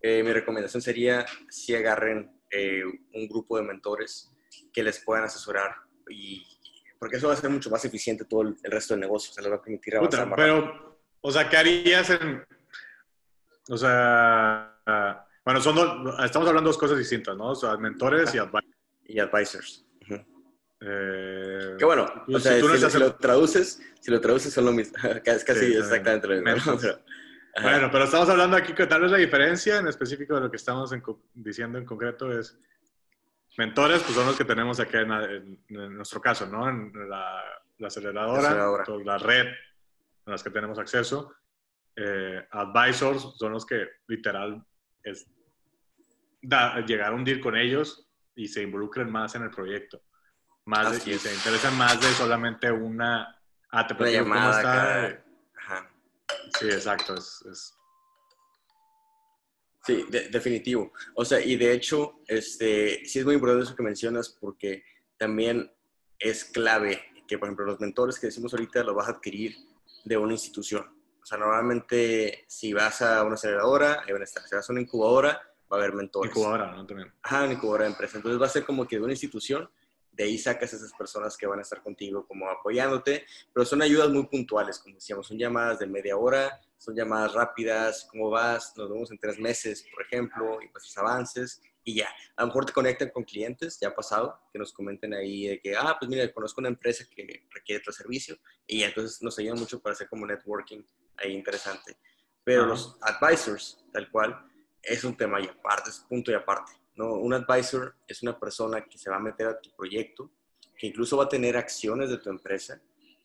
eh, 0.00 0.22
mi 0.22 0.32
recomendación 0.32 0.80
sería 0.80 1.26
si 1.50 1.74
agarren 1.74 2.40
eh, 2.50 2.84
un 3.12 3.28
grupo 3.28 3.58
de 3.58 3.64
mentores 3.64 4.32
que 4.72 4.82
les 4.82 4.98
puedan 5.00 5.24
asesorar 5.24 5.89
y 6.08 6.46
porque 6.98 7.16
eso 7.16 7.28
va 7.28 7.34
a 7.34 7.36
ser 7.36 7.50
mucho 7.50 7.70
más 7.70 7.84
eficiente 7.84 8.24
todo 8.26 8.42
el, 8.42 8.56
resto 8.64 8.94
del 8.94 9.00
negocio, 9.00 9.32
se 9.32 9.40
les 9.40 9.50
va 9.50 9.56
a 9.56 9.62
permitir 9.62 9.96
avanzar 9.96 10.26
más 10.26 10.36
Pero, 10.36 10.98
o 11.22 11.30
sea, 11.30 11.48
¿qué 11.48 11.56
harías 11.56 12.10
en, 12.10 12.44
o 13.70 13.76
sea, 13.78 14.76
bueno, 15.44 15.60
son 15.60 15.76
estamos 16.24 16.48
hablando 16.48 16.68
de 16.68 16.72
dos 16.74 16.78
cosas 16.78 16.98
distintas, 16.98 17.36
¿no? 17.36 17.50
O 17.50 17.54
sea, 17.54 17.76
mentores 17.76 18.34
y 18.34 18.38
advisors. 18.38 18.76
Y 19.04 19.18
advisors. 19.20 19.86
Eh, 20.82 21.76
que 21.78 21.84
bueno, 21.84 22.10
o 22.26 22.38
sea, 22.38 22.54
si, 22.54 22.98
lo 22.98 23.14
traduces, 23.16 23.82
si 24.00 24.10
lo 24.10 24.20
traduces 24.20 24.52
son 24.52 24.64
lo 24.64 24.72
mismo, 24.72 24.96
es 25.24 25.44
casi 25.44 25.74
exactamente 25.74 26.26
lo 26.26 26.42
mismo. 26.42 26.78
bueno, 27.62 27.90
pero 27.92 28.04
estamos 28.04 28.28
hablando 28.28 28.56
aquí 28.56 28.72
que 28.72 28.86
tal 28.86 29.02
vez 29.02 29.10
la 29.10 29.18
diferencia 29.18 29.78
en 29.78 29.88
específico 29.88 30.34
de 30.34 30.40
lo 30.40 30.50
que 30.50 30.56
estamos 30.56 30.90
diciendo 31.34 31.78
en 31.78 31.84
concreto 31.84 32.32
es 32.32 32.58
mentores, 33.56 34.02
pues 34.02 34.14
son 34.14 34.26
los 34.26 34.36
que 34.36 34.44
tenemos 34.44 34.80
aquí 34.80 34.96
en, 34.96 35.58
nuestro 35.68 36.20
caso, 36.20 36.46
¿no? 36.46 36.68
En 36.68 36.92
la, 37.08 37.42
aceleradora, 37.84 38.84
la 39.04 39.18
red 39.18 39.46
en 39.46 40.32
las 40.32 40.42
que 40.42 40.50
tenemos 40.50 40.78
acceso. 40.78 41.34
Eh, 41.96 42.46
advisors 42.50 43.36
son 43.36 43.52
los 43.52 43.66
que 43.66 43.86
literal 44.06 44.64
es 45.02 45.26
llegar 46.86 47.12
a 47.12 47.14
hundir 47.14 47.40
con 47.40 47.56
ellos 47.56 48.08
y 48.34 48.48
se 48.48 48.62
involucren 48.62 49.10
más 49.10 49.34
en 49.34 49.42
el 49.42 49.50
proyecto. 49.50 50.02
Más 50.66 51.06
y 51.06 51.18
se 51.18 51.34
interesan 51.34 51.76
más 51.76 52.00
de 52.00 52.08
solamente 52.08 52.70
una... 52.70 53.36
Ah, 53.70 53.86
te 53.86 53.94
una 53.94 54.10
llamada. 54.10 55.22
Ajá. 55.56 55.90
Sí, 56.58 56.66
exacto. 56.66 57.14
es, 57.14 57.79
Sí, 59.84 60.04
definitivo. 60.30 60.92
O 61.14 61.24
sea, 61.24 61.40
y 61.40 61.56
de 61.56 61.72
hecho, 61.72 62.20
este, 62.26 63.04
sí 63.06 63.18
es 63.18 63.24
muy 63.24 63.34
importante 63.34 63.64
eso 63.64 63.76
que 63.76 63.82
mencionas 63.82 64.28
porque 64.28 64.84
también 65.16 65.72
es 66.18 66.44
clave 66.44 67.02
que, 67.26 67.38
por 67.38 67.48
ejemplo, 67.48 67.64
los 67.64 67.80
mentores 67.80 68.18
que 68.18 68.26
decimos 68.26 68.52
ahorita 68.52 68.82
los 68.82 68.94
vas 68.94 69.08
a 69.08 69.12
adquirir 69.12 69.56
de 70.04 70.16
una 70.16 70.32
institución. 70.32 70.84
O 71.22 71.26
sea, 71.26 71.38
normalmente 71.38 72.44
si 72.48 72.72
vas 72.72 73.02
a 73.02 73.22
una 73.24 73.34
aceleradora, 73.34 74.02
ahí 74.04 74.12
van 74.12 74.22
a 74.22 74.24
estar. 74.24 74.42
Si 74.46 74.54
vas 74.54 74.68
a 74.68 74.72
una 74.72 74.82
incubadora, 74.82 75.40
va 75.72 75.76
a 75.76 75.80
haber 75.80 75.94
mentores. 75.94 76.30
Incubadora, 76.30 76.72
¿no? 76.72 76.86
También. 76.86 77.12
Ajá, 77.22 77.44
una 77.44 77.52
incubadora 77.54 77.84
de 77.84 77.90
empresa. 77.90 78.16
Entonces 78.16 78.40
va 78.40 78.46
a 78.46 78.50
ser 78.50 78.64
como 78.64 78.86
que 78.86 78.96
de 78.96 79.02
una 79.02 79.12
institución, 79.12 79.70
de 80.20 80.26
ahí 80.26 80.36
sacas 80.36 80.74
esas 80.74 80.92
personas 80.92 81.34
que 81.34 81.46
van 81.46 81.60
a 81.60 81.62
estar 81.62 81.82
contigo 81.82 82.26
como 82.26 82.46
apoyándote, 82.50 83.24
pero 83.54 83.64
son 83.64 83.80
ayudas 83.80 84.10
muy 84.10 84.26
puntuales, 84.26 84.78
como 84.78 84.96
decíamos, 84.96 85.26
son 85.26 85.38
llamadas 85.38 85.78
de 85.78 85.86
media 85.86 86.14
hora, 86.18 86.60
son 86.76 86.94
llamadas 86.94 87.32
rápidas, 87.32 88.06
¿cómo 88.10 88.28
vas? 88.28 88.74
Nos 88.76 88.90
vemos 88.90 89.10
en 89.10 89.18
tres 89.18 89.38
meses, 89.38 89.82
por 89.90 90.04
ejemplo, 90.04 90.60
y 90.60 90.68
pues 90.68 90.94
avances, 90.98 91.62
y 91.84 91.94
ya. 91.94 92.10
A 92.36 92.42
lo 92.42 92.48
mejor 92.48 92.66
te 92.66 92.74
conectan 92.74 93.08
con 93.08 93.24
clientes, 93.24 93.78
ya 93.80 93.88
ha 93.88 93.94
pasado, 93.94 94.38
que 94.52 94.58
nos 94.58 94.74
comenten 94.74 95.14
ahí 95.14 95.46
de 95.46 95.58
que, 95.58 95.74
ah, 95.74 95.96
pues 95.98 96.10
mira, 96.10 96.30
conozco 96.34 96.60
una 96.60 96.68
empresa 96.68 97.06
que 97.10 97.46
requiere 97.48 97.82
tu 97.82 97.90
servicio 97.90 98.36
y 98.66 98.82
entonces 98.82 99.22
nos 99.22 99.38
ayudan 99.38 99.58
mucho 99.58 99.80
para 99.80 99.94
hacer 99.94 100.06
como 100.10 100.26
networking 100.26 100.82
ahí 101.16 101.32
interesante. 101.32 101.96
Pero 102.44 102.66
los 102.66 102.98
advisors, 103.00 103.86
tal 103.90 104.10
cual, 104.10 104.38
es 104.82 105.02
un 105.02 105.16
tema 105.16 105.40
y 105.40 105.46
aparte, 105.46 105.88
es 105.88 106.00
punto 106.00 106.30
y 106.30 106.34
aparte. 106.34 106.72
¿No? 106.94 107.14
Un 107.14 107.34
advisor 107.34 107.96
es 108.06 108.22
una 108.22 108.38
persona 108.38 108.84
que 108.84 108.98
se 108.98 109.10
va 109.10 109.16
a 109.16 109.20
meter 109.20 109.46
a 109.46 109.60
tu 109.60 109.70
proyecto, 109.70 110.30
que 110.76 110.86
incluso 110.86 111.16
va 111.16 111.24
a 111.24 111.28
tener 111.28 111.56
acciones 111.56 112.10
de 112.10 112.18
tu 112.18 112.30
empresa, 112.30 112.80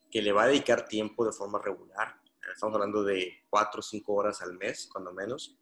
que 0.10 0.22
le 0.22 0.32
va 0.32 0.44
a 0.44 0.48
dedicar 0.48 0.86
tiempo 0.86 1.26
de 1.26 1.32
forma 1.32 1.60
regular. 1.62 2.20
Estamos 2.54 2.76
hablando 2.76 3.04
de 3.04 3.44
cuatro 3.50 3.80
o 3.80 3.84
cinco 3.84 4.14
horas 4.14 4.42
al 4.42 4.54
mes, 4.54 4.88
cuando 4.92 5.12
menos, 5.12 5.58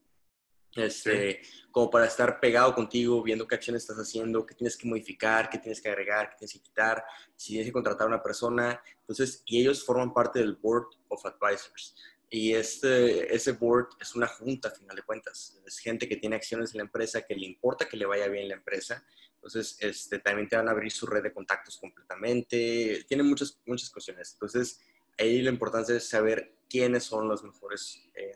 este, 0.76 1.42
como 1.72 1.90
para 1.90 2.06
estar 2.06 2.40
pegado 2.40 2.74
contigo, 2.74 3.22
viendo 3.22 3.48
qué 3.48 3.56
acciones 3.56 3.84
estás 3.84 3.98
haciendo, 3.98 4.46
qué 4.46 4.56
tienes 4.56 4.76
que 4.76 4.88
modificar, 4.88 5.50
qué 5.50 5.60
tienes 5.60 5.82
que 5.82 5.90
agregar, 5.90 6.32
qué 6.32 6.38
tienes 6.38 6.54
que 6.54 6.62
quitar, 6.62 7.04
si 7.36 7.50
tienes 7.50 7.68
que 7.68 7.74
contratar 7.74 8.06
a 8.06 8.10
una 8.10 8.24
persona. 8.24 8.82
Entonces, 9.02 9.44
y 9.46 9.62
ellos 9.62 9.86
forman 9.86 10.14
parte 10.14 10.40
del 10.40 10.56
Board 10.56 10.88
of 11.10 11.24
Advisors. 11.26 11.96
Y 12.36 12.56
este, 12.56 13.32
ese 13.32 13.52
board 13.52 13.90
es 14.02 14.16
una 14.16 14.26
junta, 14.26 14.70
a 14.70 14.72
final 14.72 14.96
de 14.96 15.04
cuentas. 15.04 15.62
Es 15.68 15.78
gente 15.78 16.10
que 16.10 16.16
tiene 16.16 16.36
acciones 16.36 16.72
en 16.74 16.80
la 16.80 16.86
empresa, 16.86 17.22
que 17.22 17.36
le 17.36 17.46
importa 17.46 17.88
que 17.88 17.96
le 17.96 18.08
vaya 18.08 18.28
bien 18.28 18.48
la 18.48 18.56
empresa. 18.56 19.06
Entonces, 19.36 19.78
este, 19.80 20.18
también 20.18 20.50
te 20.50 20.56
van 20.56 20.68
a 20.68 20.72
abrir 20.72 20.92
su 20.92 21.06
red 21.06 21.22
de 21.22 21.32
contactos 21.32 21.78
completamente. 21.78 23.06
Tiene 23.08 23.22
muchas, 23.22 23.62
muchas 23.68 23.92
cuestiones. 23.92 24.34
Entonces, 24.34 24.82
ahí 25.20 25.44
la 25.44 25.52
importancia 25.52 25.96
es 25.96 26.10
saber 26.10 26.56
quiénes 26.68 27.04
son 27.04 27.28
los 27.28 27.44
mejores 27.44 28.04
eh, 28.16 28.36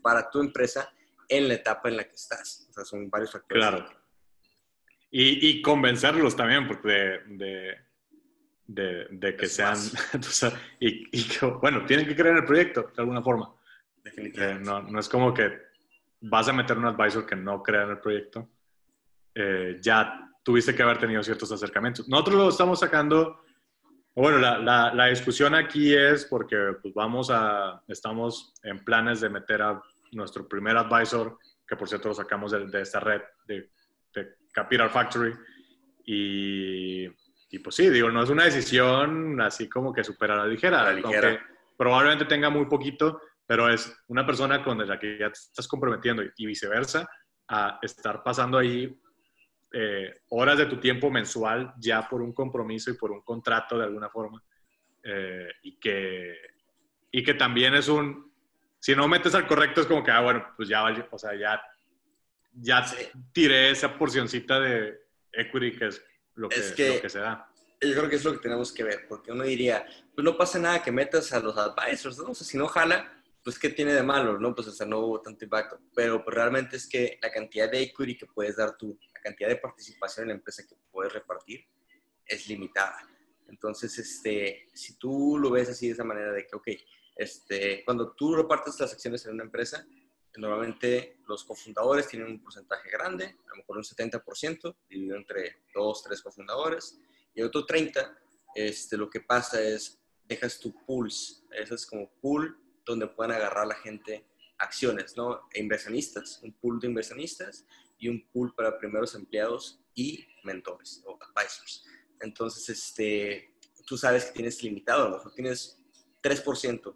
para 0.00 0.30
tu 0.30 0.40
empresa 0.40 0.90
en 1.28 1.46
la 1.46 1.52
etapa 1.52 1.90
en 1.90 1.98
la 1.98 2.04
que 2.04 2.14
estás. 2.14 2.66
O 2.70 2.72
sea, 2.72 2.84
son 2.86 3.10
varios 3.10 3.32
factores. 3.32 3.62
Claro. 3.62 3.86
Y, 5.10 5.50
y 5.50 5.60
convencerlos 5.60 6.34
también, 6.34 6.66
porque 6.66 6.88
de, 6.88 7.18
de, 7.26 7.76
de, 8.66 9.36
que 9.38 9.46
sean, 9.46 9.76
y, 10.80 11.08
y, 11.18 11.28
que, 11.28 11.46
bueno, 11.46 11.84
tienen 11.84 12.06
que 12.06 12.14
creer 12.14 12.32
en 12.32 12.38
el 12.38 12.44
proyecto 12.44 12.90
de 12.94 13.02
alguna 13.02 13.22
forma. 13.22 13.52
Eh, 14.04 14.58
no, 14.60 14.82
no, 14.82 15.00
es 15.00 15.08
como 15.08 15.32
que 15.32 15.58
vas 16.20 16.48
a 16.48 16.52
meter 16.52 16.78
un 16.78 16.86
advisor 16.86 17.26
que 17.26 17.36
no 17.36 17.62
crea 17.62 17.82
en 17.82 17.90
el 17.90 17.98
proyecto. 17.98 18.48
Eh, 19.34 19.78
ya 19.80 20.30
tuviste 20.42 20.74
que 20.74 20.82
haber 20.82 20.98
tenido 20.98 21.22
ciertos 21.22 21.50
acercamientos. 21.50 22.08
Nosotros 22.08 22.36
lo 22.36 22.48
estamos 22.48 22.80
sacando, 22.80 23.40
bueno, 24.14 24.38
la, 24.38 24.58
la, 24.58 24.94
la 24.94 25.06
discusión 25.06 25.54
aquí 25.54 25.94
es 25.94 26.24
porque 26.26 26.56
pues 26.80 26.94
vamos 26.94 27.30
a, 27.30 27.82
estamos 27.88 28.54
en 28.62 28.84
planes 28.84 29.20
de 29.20 29.30
meter 29.30 29.62
a 29.62 29.82
nuestro 30.12 30.46
primer 30.48 30.76
advisor, 30.76 31.38
que 31.66 31.76
por 31.76 31.88
cierto 31.88 32.08
lo 32.08 32.14
sacamos 32.14 32.52
de, 32.52 32.80
esta 32.80 33.00
red 33.00 33.22
de, 33.46 33.70
Capital 34.52 34.90
Factory. 34.90 35.34
Y, 36.06 37.08
y, 37.50 37.58
pues 37.58 37.76
sí, 37.76 37.88
digo, 37.90 38.10
no 38.10 38.22
es 38.22 38.30
una 38.30 38.44
decisión 38.44 39.40
así 39.40 39.68
como 39.68 39.92
que 39.92 40.04
supera 40.04 40.36
la 40.36 40.46
ligera. 40.46 40.84
La 40.84 40.92
ligera. 40.92 41.46
Probablemente 41.76 42.24
tenga 42.24 42.50
muy 42.50 42.66
poquito, 42.66 43.20
pero 43.46 43.68
es 43.68 43.96
una 44.08 44.24
persona 44.24 44.62
con 44.62 44.86
la 44.86 44.98
que 44.98 45.18
ya 45.18 45.26
te 45.28 45.38
estás 45.38 45.68
comprometiendo 45.68 46.22
y 46.36 46.46
viceversa 46.46 47.08
a 47.48 47.78
estar 47.82 48.22
pasando 48.22 48.58
ahí 48.58 48.98
eh, 49.72 50.20
horas 50.28 50.58
de 50.58 50.66
tu 50.66 50.78
tiempo 50.78 51.10
mensual 51.10 51.74
ya 51.78 52.08
por 52.08 52.22
un 52.22 52.32
compromiso 52.32 52.90
y 52.90 52.94
por 52.94 53.10
un 53.10 53.22
contrato 53.22 53.76
de 53.76 53.84
alguna 53.84 54.08
forma. 54.08 54.42
Eh, 55.02 55.48
y, 55.62 55.78
que, 55.78 56.36
y 57.10 57.22
que 57.22 57.34
también 57.34 57.74
es 57.74 57.88
un, 57.88 58.32
si 58.78 58.94
no 58.94 59.08
metes 59.08 59.34
al 59.34 59.46
correcto 59.46 59.80
es 59.80 59.86
como 59.86 60.02
que, 60.02 60.10
ah, 60.10 60.20
bueno, 60.20 60.46
pues 60.56 60.68
ya, 60.68 60.84
o 61.10 61.18
sea, 61.18 61.34
ya, 61.34 61.60
ya 62.52 62.84
tiré 63.32 63.70
esa 63.70 63.98
porcioncita 63.98 64.60
de 64.60 64.98
equity 65.32 65.72
que 65.72 65.86
es 65.86 66.02
lo 66.34 66.48
que, 66.48 66.56
lo 66.88 67.00
que 67.00 67.10
se 67.10 67.18
da. 67.18 67.50
Yo 67.80 67.92
creo 67.92 68.08
que 68.08 68.16
es 68.16 68.24
lo 68.24 68.32
que 68.32 68.38
tenemos 68.38 68.72
que 68.72 68.82
ver, 68.82 69.06
porque 69.08 69.32
uno 69.32 69.44
diría, 69.44 69.86
pues 70.14 70.24
no 70.24 70.36
pasa 70.36 70.58
nada 70.58 70.82
que 70.82 70.90
metas 70.90 71.32
a 71.32 71.40
los 71.40 71.56
advisors, 71.56 72.18
¿no? 72.18 72.30
O 72.30 72.34
sea, 72.34 72.46
si 72.46 72.56
no 72.56 72.66
jala, 72.66 73.22
pues 73.42 73.58
¿qué 73.58 73.68
tiene 73.68 73.92
de 73.92 74.02
malo, 74.02 74.38
no? 74.38 74.54
Pues 74.54 74.74
sea, 74.74 74.86
no 74.86 75.00
hubo 75.00 75.20
tanto 75.20 75.44
impacto, 75.44 75.78
pero 75.94 76.24
pues, 76.24 76.34
realmente 76.34 76.76
es 76.76 76.88
que 76.88 77.18
la 77.20 77.30
cantidad 77.30 77.70
de 77.70 77.82
equity 77.82 78.16
que 78.16 78.26
puedes 78.26 78.56
dar 78.56 78.76
tú, 78.76 78.98
la 79.12 79.20
cantidad 79.20 79.48
de 79.48 79.56
participación 79.56 80.24
en 80.24 80.28
la 80.28 80.34
empresa 80.36 80.64
que 80.66 80.76
puedes 80.90 81.12
repartir 81.12 81.66
es 82.24 82.48
limitada. 82.48 82.96
Entonces, 83.48 83.98
este, 83.98 84.66
si 84.72 84.96
tú 84.96 85.38
lo 85.38 85.50
ves 85.50 85.68
así 85.68 85.88
de 85.88 85.92
esa 85.92 86.04
manera 86.04 86.32
de 86.32 86.46
que, 86.46 86.56
ok, 86.56 86.68
este, 87.16 87.84
cuando 87.84 88.12
tú 88.14 88.34
repartes 88.34 88.80
las 88.80 88.92
acciones 88.92 89.24
en 89.26 89.34
una 89.34 89.44
empresa, 89.44 89.86
normalmente 90.40 91.18
los 91.26 91.44
cofundadores 91.44 92.08
tienen 92.08 92.28
un 92.28 92.42
porcentaje 92.42 92.90
grande, 92.90 93.24
a 93.24 93.50
lo 93.50 93.56
mejor 93.56 93.78
un 93.78 93.84
70%, 93.84 94.76
dividido 94.88 95.16
entre 95.16 95.62
dos, 95.74 96.02
tres 96.02 96.20
cofundadores, 96.22 96.98
y 97.34 97.42
otro 97.42 97.66
30%, 97.66 98.16
este, 98.54 98.96
lo 98.96 99.10
que 99.10 99.20
pasa 99.20 99.60
es, 99.60 100.00
dejas 100.26 100.58
tu 100.58 100.74
pools, 100.84 101.44
eso 101.50 101.74
es 101.74 101.86
como 101.86 102.10
pool 102.20 102.58
donde 102.84 103.06
puedan 103.06 103.32
agarrar 103.32 103.66
la 103.66 103.74
gente 103.74 104.26
acciones, 104.58 105.16
¿no? 105.16 105.48
E 105.52 105.60
inversionistas, 105.60 106.40
un 106.42 106.52
pool 106.52 106.78
de 106.78 106.88
inversionistas 106.88 107.64
y 107.98 108.08
un 108.08 108.26
pool 108.28 108.54
para 108.54 108.78
primeros 108.78 109.14
empleados 109.14 109.80
y 109.94 110.26
mentores 110.42 111.02
o 111.06 111.18
advisors. 111.20 111.84
Entonces, 112.20 112.68
este, 112.68 113.54
tú 113.86 113.96
sabes 113.96 114.26
que 114.26 114.32
tienes 114.32 114.62
limitado, 114.62 115.06
a 115.06 115.08
lo 115.08 115.16
mejor 115.16 115.32
tienes 115.34 115.78
3% 116.22 116.94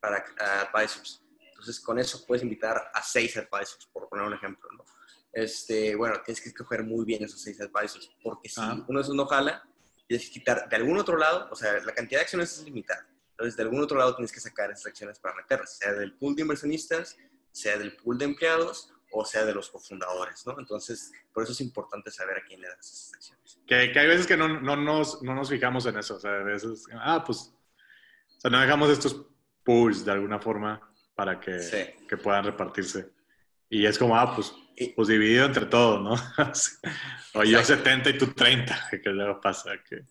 para 0.00 0.24
advisors. 0.62 1.25
Entonces, 1.66 1.84
con 1.84 1.98
eso 1.98 2.24
puedes 2.24 2.44
invitar 2.44 2.92
a 2.94 3.02
seis 3.02 3.36
advisors, 3.36 3.88
por 3.92 4.08
poner 4.08 4.24
un 4.24 4.34
ejemplo, 4.34 4.68
¿no? 4.76 4.84
Este, 5.32 5.96
bueno, 5.96 6.14
tienes 6.24 6.40
que 6.40 6.50
escoger 6.50 6.84
muy 6.84 7.04
bien 7.04 7.24
esos 7.24 7.42
seis 7.42 7.60
advisors, 7.60 8.08
porque 8.22 8.48
si 8.48 8.60
uno 8.60 9.00
de 9.00 9.00
esos 9.00 9.16
no 9.16 9.26
jala, 9.26 9.68
tienes 10.06 10.28
que 10.28 10.34
quitar 10.34 10.68
de 10.68 10.76
algún 10.76 10.96
otro 10.96 11.18
lado, 11.18 11.48
o 11.50 11.56
sea, 11.56 11.72
la 11.80 11.92
cantidad 11.92 12.20
de 12.20 12.22
acciones 12.22 12.56
es 12.56 12.64
limitada. 12.64 13.04
Entonces, 13.30 13.56
de 13.56 13.64
algún 13.64 13.82
otro 13.82 13.98
lado 13.98 14.14
tienes 14.14 14.30
que 14.30 14.38
sacar 14.38 14.70
esas 14.70 14.86
acciones 14.86 15.18
para 15.18 15.34
meterlas, 15.34 15.76
sea 15.76 15.92
del 15.92 16.14
pool 16.14 16.36
de 16.36 16.42
inversionistas, 16.42 17.16
sea 17.50 17.76
del 17.76 17.96
pool 17.96 18.16
de 18.16 18.26
empleados 18.26 18.92
o 19.10 19.24
sea 19.24 19.44
de 19.44 19.54
los 19.54 19.68
cofundadores, 19.70 20.46
¿no? 20.46 20.56
Entonces, 20.60 21.12
por 21.32 21.42
eso 21.42 21.52
es 21.52 21.60
importante 21.62 22.12
saber 22.12 22.38
a 22.38 22.44
quién 22.44 22.60
le 22.60 22.68
das 22.68 22.92
esas 22.92 23.14
acciones. 23.14 23.58
Que, 23.66 23.90
que 23.92 23.98
hay 23.98 24.06
veces 24.06 24.26
que 24.26 24.36
no, 24.36 24.60
no, 24.60 24.76
nos, 24.76 25.20
no 25.22 25.34
nos 25.34 25.48
fijamos 25.48 25.86
en 25.86 25.96
eso, 25.96 26.14
o 26.16 26.20
sea, 26.20 26.32
a 26.32 26.44
veces, 26.44 26.84
ah, 26.92 27.24
pues, 27.24 27.52
o 28.36 28.40
sea, 28.40 28.50
no 28.50 28.60
dejamos 28.60 28.90
estos 28.90 29.26
pools 29.64 30.04
de 30.04 30.12
alguna 30.12 30.38
forma 30.38 30.80
para 31.16 31.40
que, 31.40 31.96
que 32.08 32.16
puedan 32.16 32.44
repartirse. 32.44 33.08
Y 33.68 33.86
es 33.86 33.98
como, 33.98 34.16
ah, 34.16 34.32
pues, 34.34 34.52
pues 34.94 35.08
dividido 35.08 35.46
entre 35.46 35.66
todos, 35.66 36.00
¿no? 36.00 36.14
o 37.34 37.42
yo 37.42 37.64
70 37.64 38.10
y 38.10 38.18
tú 38.18 38.32
30, 38.32 38.88
que 39.02 39.10
luego 39.10 39.40
pasa 39.40 39.72
que 39.88 40.04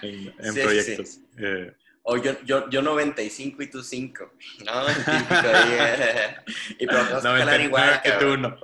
en, 0.00 0.32
en 0.38 0.54
proyectos. 0.54 1.18
Eh, 1.36 1.74
o 2.04 2.16
yo, 2.16 2.40
yo, 2.44 2.70
yo 2.70 2.80
95 2.80 3.62
y 3.62 3.70
tú 3.70 3.82
5, 3.82 4.32
¿no? 4.64 4.86
Típico 4.86 5.34
ahí, 5.34 5.76
eh. 5.78 6.36
Y 6.78 6.86
pero 6.86 7.00
a 7.00 7.20
jalar 7.20 7.60
igual. 7.60 8.00
que 8.02 8.12
tú 8.12 8.36
no. 8.38 8.56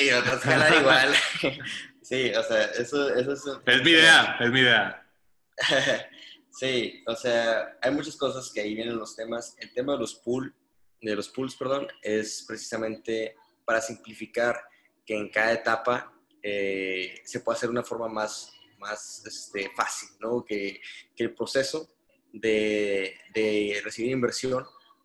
Y 0.00 0.08
a 0.08 0.22
jalar 0.22 0.80
igual. 0.80 1.14
sí, 2.02 2.32
o 2.34 2.42
sea, 2.42 2.64
eso, 2.64 3.14
eso 3.14 3.32
es... 3.34 3.42
Es 3.66 3.84
mi 3.84 3.90
idea, 3.90 4.36
es 4.40 4.50
mi 4.50 4.60
idea. 4.60 5.06
Sí, 6.50 7.04
o 7.06 7.14
sea, 7.14 7.76
hay 7.80 7.92
muchas 7.92 8.16
cosas 8.16 8.50
que 8.52 8.60
ahí 8.60 8.74
vienen 8.74 8.96
los 8.96 9.14
temas. 9.14 9.54
El 9.60 9.72
tema 9.72 9.92
de 9.92 10.00
los 10.00 10.16
pool, 10.16 10.52
de 11.00 11.16
los 11.16 11.28
pools, 11.28 11.54
perdón, 11.56 11.88
es 12.02 12.44
precisamente 12.46 13.36
para 13.64 13.80
simplificar 13.80 14.60
que 15.04 15.16
en 15.16 15.28
cada 15.28 15.52
etapa 15.52 16.12
eh, 16.42 17.20
se 17.24 17.40
pueda 17.40 17.56
hacer 17.56 17.68
de 17.68 17.72
una 17.72 17.82
forma 17.82 18.08
más, 18.08 18.52
más 18.78 19.24
este, 19.26 19.70
fácil, 19.74 20.08
¿no? 20.20 20.44
Que, 20.44 20.80
que 21.14 21.24
el 21.24 21.34
proceso 21.34 21.88
de, 22.32 23.14
de, 23.34 23.80
recibir 23.82 24.12
inversión 24.12 24.64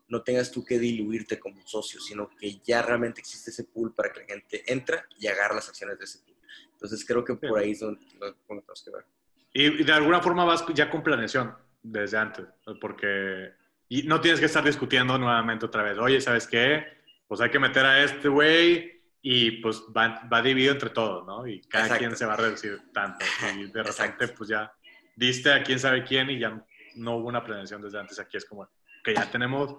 no 0.10 0.22
tengas 0.22 0.52
tú 0.52 0.64
que 0.64 0.78
diluirte 0.78 1.40
como 1.40 1.66
socio, 1.66 2.00
sino 2.00 2.30
que 2.30 2.60
ya 2.64 2.82
realmente 2.82 3.22
existe 3.22 3.52
ese 3.52 3.64
pool 3.64 3.94
para 3.94 4.12
que 4.12 4.22
la 4.22 4.26
gente 4.28 4.64
entra 4.72 5.08
y 5.18 5.28
agarre 5.28 5.56
las 5.56 5.70
acciones 5.70 5.98
de 5.98 6.06
ese 6.06 6.20
pool. 6.20 6.36
Entonces 6.74 7.06
creo 7.06 7.24
que 7.24 7.36
por 7.36 7.58
ahí 7.58 7.72
es 7.72 7.80
donde, 7.80 8.06
donde 8.20 8.38
tenemos 8.48 8.84
que 8.84 8.92
ver. 8.92 9.06
Y, 9.54 9.84
de 9.84 9.94
alguna 9.94 10.22
forma 10.22 10.44
vas 10.46 10.66
ya 10.74 10.90
con 10.90 11.04
planeación 11.04 11.56
desde 11.82 12.18
antes, 12.18 12.46
porque 12.82 13.54
y 13.90 14.04
no 14.04 14.22
tienes 14.22 14.40
que 14.40 14.48
estar 14.48 14.64
discutiendo 14.64 15.18
nuevamente 15.18 15.66
otra 15.66 15.84
vez. 15.84 15.98
Oye, 15.98 16.22
¿sabes 16.22 16.48
qué? 16.48 16.86
Pues 17.28 17.42
hay 17.42 17.50
que 17.50 17.60
meter 17.60 17.86
a 17.86 18.04
este 18.04 18.28
güey 18.28 19.04
y 19.22 19.52
pues 19.62 19.82
va, 19.96 20.28
va, 20.32 20.42
dividido 20.42 20.74
entre 20.74 20.90
todos, 20.90 21.26
¿no? 21.26 21.48
Y 21.48 21.62
cada 21.62 21.98
quien 21.98 22.16
se 22.16 22.26
va 22.26 22.34
a 22.34 22.38
reducir 22.38 22.82
tanto. 22.94 23.26
Y 23.58 23.72
de 23.72 23.84
repente, 23.84 24.28
pues 24.30 24.50
ya 24.50 24.74
diste 25.16 25.52
a 25.52 25.64
quién 25.64 25.80
sabe 25.80 26.04
quién 26.04 26.30
y 26.30 26.40
ya 26.40 26.66
no 26.96 27.18
hubo 27.18 27.28
una 27.28 27.44
planeación 27.44 27.82
desde 27.82 28.00
antes. 28.00 28.20
Aquí 28.20 28.38
es 28.38 28.46
como 28.46 28.70
que 29.04 29.14
ya 29.14 29.30
tenemos 29.30 29.78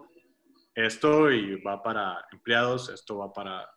esto 0.74 1.30
y 1.30 1.60
va 1.62 1.82
para 1.82 2.26
empleados, 2.32 2.88
esto 2.88 3.18
va 3.18 3.32
para 3.32 3.68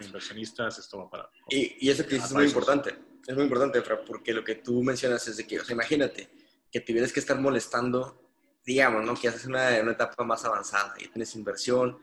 inversionistas, 0.00 0.78
esto 0.78 0.98
va 0.98 1.10
para... 1.10 1.30
Y, 1.50 1.76
y 1.86 1.90
eso 1.90 2.04
que 2.04 2.14
dices 2.14 2.30
es 2.30 2.34
muy 2.34 2.44
importante 2.44 2.96
es 3.26 3.34
muy 3.34 3.44
importante, 3.44 3.82
Fra, 3.82 4.04
porque 4.04 4.32
lo 4.32 4.44
que 4.44 4.56
tú 4.56 4.82
mencionas 4.82 5.26
es 5.28 5.36
de 5.36 5.46
que, 5.46 5.60
o 5.60 5.64
sea, 5.64 5.74
imagínate 5.74 6.28
que 6.70 6.80
tuvieras 6.80 7.12
que 7.12 7.20
estar 7.20 7.38
molestando, 7.40 8.25
digamos, 8.66 9.04
¿no? 9.04 9.14
Que 9.14 9.28
haces 9.28 9.46
una, 9.46 9.80
una 9.80 9.92
etapa 9.92 10.24
más 10.24 10.44
avanzada 10.44 10.94
y 10.98 11.08
tienes 11.08 11.34
inversión 11.36 11.98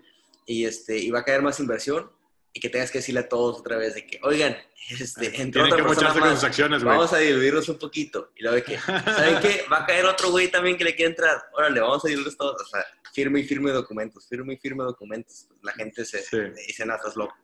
y, 0.46 0.66
este, 0.66 0.98
y 0.98 1.12
va 1.12 1.20
a 1.20 1.26
caer 1.26 1.42
más 1.42 1.60
inversión 1.60 2.10
y 2.54 2.60
que 2.60 2.70
tengas 2.70 2.90
que 2.92 3.00
decirle 3.00 3.22
a 3.22 3.30
todos 3.30 3.60
otra 3.60 3.78
vez 3.78 3.96
de 3.96 4.06
que, 4.06 4.20
oigan, 4.24 4.56
este, 4.90 5.26
entre 5.42 5.62
Tienen 5.64 5.74
otra 5.74 5.78
que 5.78 5.84
persona 5.84 6.14
más, 6.14 6.36
sus 6.36 6.44
acciones, 6.44 6.84
vamos 6.84 7.12
a 7.12 7.18
dividirnos 7.18 7.68
un 7.70 7.80
poquito. 7.80 8.32
Y 8.36 8.44
luego 8.44 8.56
de 8.56 8.64
que, 8.64 8.80
¿saben 8.80 9.40
qué? 9.42 9.66
Va 9.72 9.80
a 9.80 9.86
caer 9.86 10.06
otro 10.06 10.30
güey 10.30 10.50
también 10.50 10.78
que 10.78 10.84
le 10.84 10.96
quiere 10.96 11.12
entrar. 11.12 11.42
Órale, 11.54 11.80
vamos 11.80 12.04
a 12.06 12.08
dividirlos 12.08 12.38
todos. 12.38 12.62
O 12.62 12.66
sea, 12.66 12.86
firme 13.14 13.40
y 13.40 13.44
firme 13.44 13.72
documentos, 13.72 14.28
firme 14.28 14.54
y 14.54 14.58
firme 14.58 14.84
documentos. 14.84 15.46
Pues 15.48 15.60
la 15.64 15.72
gente 15.74 16.06
se 16.06 16.22
Sí. 16.22 16.38
dice, 16.68 16.86
no, 16.86 16.96
estás 16.96 17.16
loco. 17.16 17.36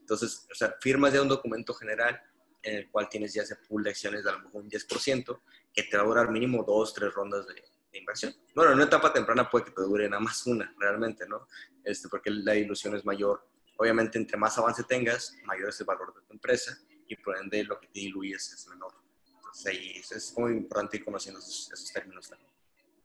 Entonces, 0.00 0.46
o 0.50 0.54
sea, 0.54 0.74
firmas 0.80 1.12
ya 1.14 1.22
un 1.22 1.28
documento 1.28 1.72
general 1.72 2.20
en 2.62 2.76
el 2.76 2.90
cual 2.90 3.08
tienes 3.08 3.32
ya 3.32 3.42
ese 3.42 3.56
pool 3.56 3.84
de 3.84 3.90
acciones 3.90 4.24
de 4.24 4.30
a 4.30 4.32
lo 4.34 4.40
mejor 4.40 4.62
un 4.62 4.68
10%, 4.70 5.40
que 5.72 5.84
te 5.84 5.96
va 5.96 6.02
a 6.02 6.06
durar 6.06 6.30
mínimo 6.30 6.64
dos, 6.64 6.92
tres 6.92 7.14
rondas 7.14 7.46
de, 7.46 7.64
de 7.92 7.98
inversión. 7.98 8.34
Bueno, 8.54 8.70
en 8.72 8.76
una 8.76 8.84
etapa 8.86 9.12
temprana 9.12 9.48
puede 9.48 9.66
que 9.66 9.70
te 9.72 9.82
dure 9.82 10.08
nada 10.08 10.20
más 10.20 10.46
una, 10.46 10.72
realmente, 10.78 11.26
¿no? 11.28 11.46
Este, 11.84 12.08
porque 12.08 12.30
la 12.30 12.54
ilusión 12.54 12.94
es 12.96 13.04
mayor. 13.04 13.46
Obviamente, 13.76 14.18
entre 14.18 14.36
más 14.36 14.58
avance 14.58 14.82
tengas, 14.84 15.36
mayor 15.44 15.68
es 15.68 15.80
el 15.80 15.86
valor 15.86 16.14
de 16.14 16.20
tu 16.22 16.32
empresa 16.32 16.76
y 17.06 17.16
por 17.16 17.36
ende 17.38 17.64
lo 17.64 17.78
que 17.80 17.86
te 17.86 18.00
diluyes 18.00 18.52
es 18.52 18.66
menor. 18.68 18.92
Entonces, 19.36 19.66
ahí 19.66 19.92
es, 19.96 20.12
es 20.12 20.34
muy 20.36 20.52
importante 20.52 20.96
ir 20.98 21.04
conociendo 21.04 21.38
esos, 21.40 21.70
esos 21.72 21.92
términos 21.92 22.28
también. 22.28 22.50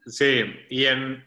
Sí, 0.06 0.44
y 0.70 0.86
en, 0.86 1.26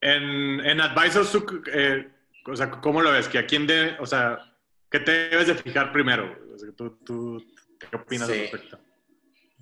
en, 0.00 0.60
en 0.60 0.80
Advisors, 0.80 1.36
eh, 1.72 2.08
o 2.46 2.56
sea, 2.56 2.70
¿cómo 2.70 3.02
lo 3.02 3.10
ves? 3.10 3.28
¿Que 3.28 3.38
a 3.38 3.46
quién 3.46 3.66
de, 3.66 3.96
o 3.98 4.06
sea, 4.06 4.54
qué 4.90 5.00
te 5.00 5.30
debes 5.30 5.48
de 5.48 5.54
fijar 5.56 5.92
primero? 5.92 6.38
O 6.54 6.58
sea, 6.58 6.70
¿tú, 6.72 6.90
tú, 7.04 7.44
¿Qué 7.78 7.96
opinas 7.96 8.28
Sí. 8.28 8.34
al 8.34 8.40
respecto? 8.40 8.78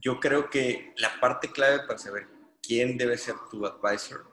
Yo 0.00 0.20
creo 0.20 0.50
que 0.50 0.92
la 0.98 1.18
parte 1.20 1.50
clave 1.50 1.80
para 1.86 1.98
saber 1.98 2.26
quién 2.62 2.96
debe 2.96 3.16
ser 3.18 3.34
tu 3.50 3.64
advisor 3.66 4.26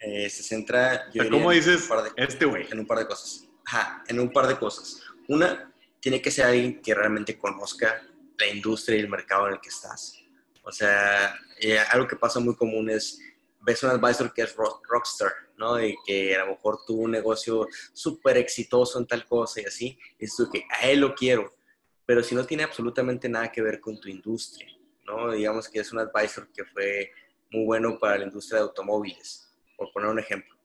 eh, 0.00 0.28
se 0.28 0.42
centra, 0.42 1.06
yo 1.12 1.22
diría, 1.22 1.30
¿Cómo 1.38 1.52
en 1.52 1.58
dices 1.58 1.82
un 1.82 1.88
par 1.88 2.02
de- 2.04 2.10
este 2.22 2.44
güey? 2.44 2.66
en 2.70 2.78
un 2.80 2.86
par 2.86 2.98
de 2.98 3.06
cosas. 3.06 3.44
Ajá, 3.64 4.04
en 4.08 4.20
un 4.20 4.30
par 4.32 4.46
de 4.46 4.58
cosas. 4.58 5.00
Una, 5.28 5.72
tiene 6.00 6.20
que 6.20 6.30
ser 6.30 6.46
alguien 6.46 6.80
que 6.82 6.94
realmente 6.94 7.38
conozca 7.38 8.02
la 8.38 8.46
industria 8.48 8.96
y 8.96 9.00
el 9.00 9.08
mercado 9.08 9.46
en 9.48 9.54
el 9.54 9.60
que 9.60 9.70
estás. 9.70 10.18
O 10.62 10.70
sea, 10.72 11.34
eh, 11.60 11.78
algo 11.90 12.06
que 12.06 12.16
pasa 12.16 12.40
muy 12.40 12.54
común 12.56 12.90
es, 12.90 13.18
ves 13.60 13.82
un 13.84 13.90
advisor 13.90 14.32
que 14.34 14.42
es 14.42 14.54
rock- 14.54 14.84
rockstar, 14.88 15.32
¿no? 15.56 15.82
Y 15.82 15.96
que 16.04 16.36
a 16.36 16.44
lo 16.44 16.52
mejor 16.52 16.80
tuvo 16.86 17.02
un 17.02 17.10
negocio 17.12 17.66
súper 17.92 18.36
exitoso 18.36 18.98
en 18.98 19.06
tal 19.06 19.26
cosa 19.26 19.60
y 19.60 19.64
así, 19.64 19.98
y 20.18 20.24
dices 20.26 20.36
tú 20.36 20.50
que 20.50 20.64
a 20.70 20.88
él 20.88 21.00
lo 21.00 21.14
quiero, 21.14 21.54
pero 22.04 22.22
si 22.22 22.34
no 22.34 22.44
tiene 22.44 22.64
absolutamente 22.64 23.28
nada 23.28 23.50
que 23.50 23.62
ver 23.62 23.80
con 23.80 23.98
tu 23.98 24.08
industria, 24.08 24.68
¿no? 25.06 25.32
Digamos 25.32 25.68
que 25.68 25.80
es 25.80 25.92
un 25.92 26.00
advisor 26.00 26.48
que 26.52 26.64
fue 26.64 27.10
muy 27.50 27.64
bueno 27.64 27.98
para 27.98 28.18
la 28.18 28.24
industria 28.24 28.60
de 28.60 28.66
automóviles, 28.66 29.52
por 29.76 29.92
poner 29.92 30.10
un 30.10 30.18
ejemplo, 30.18 30.56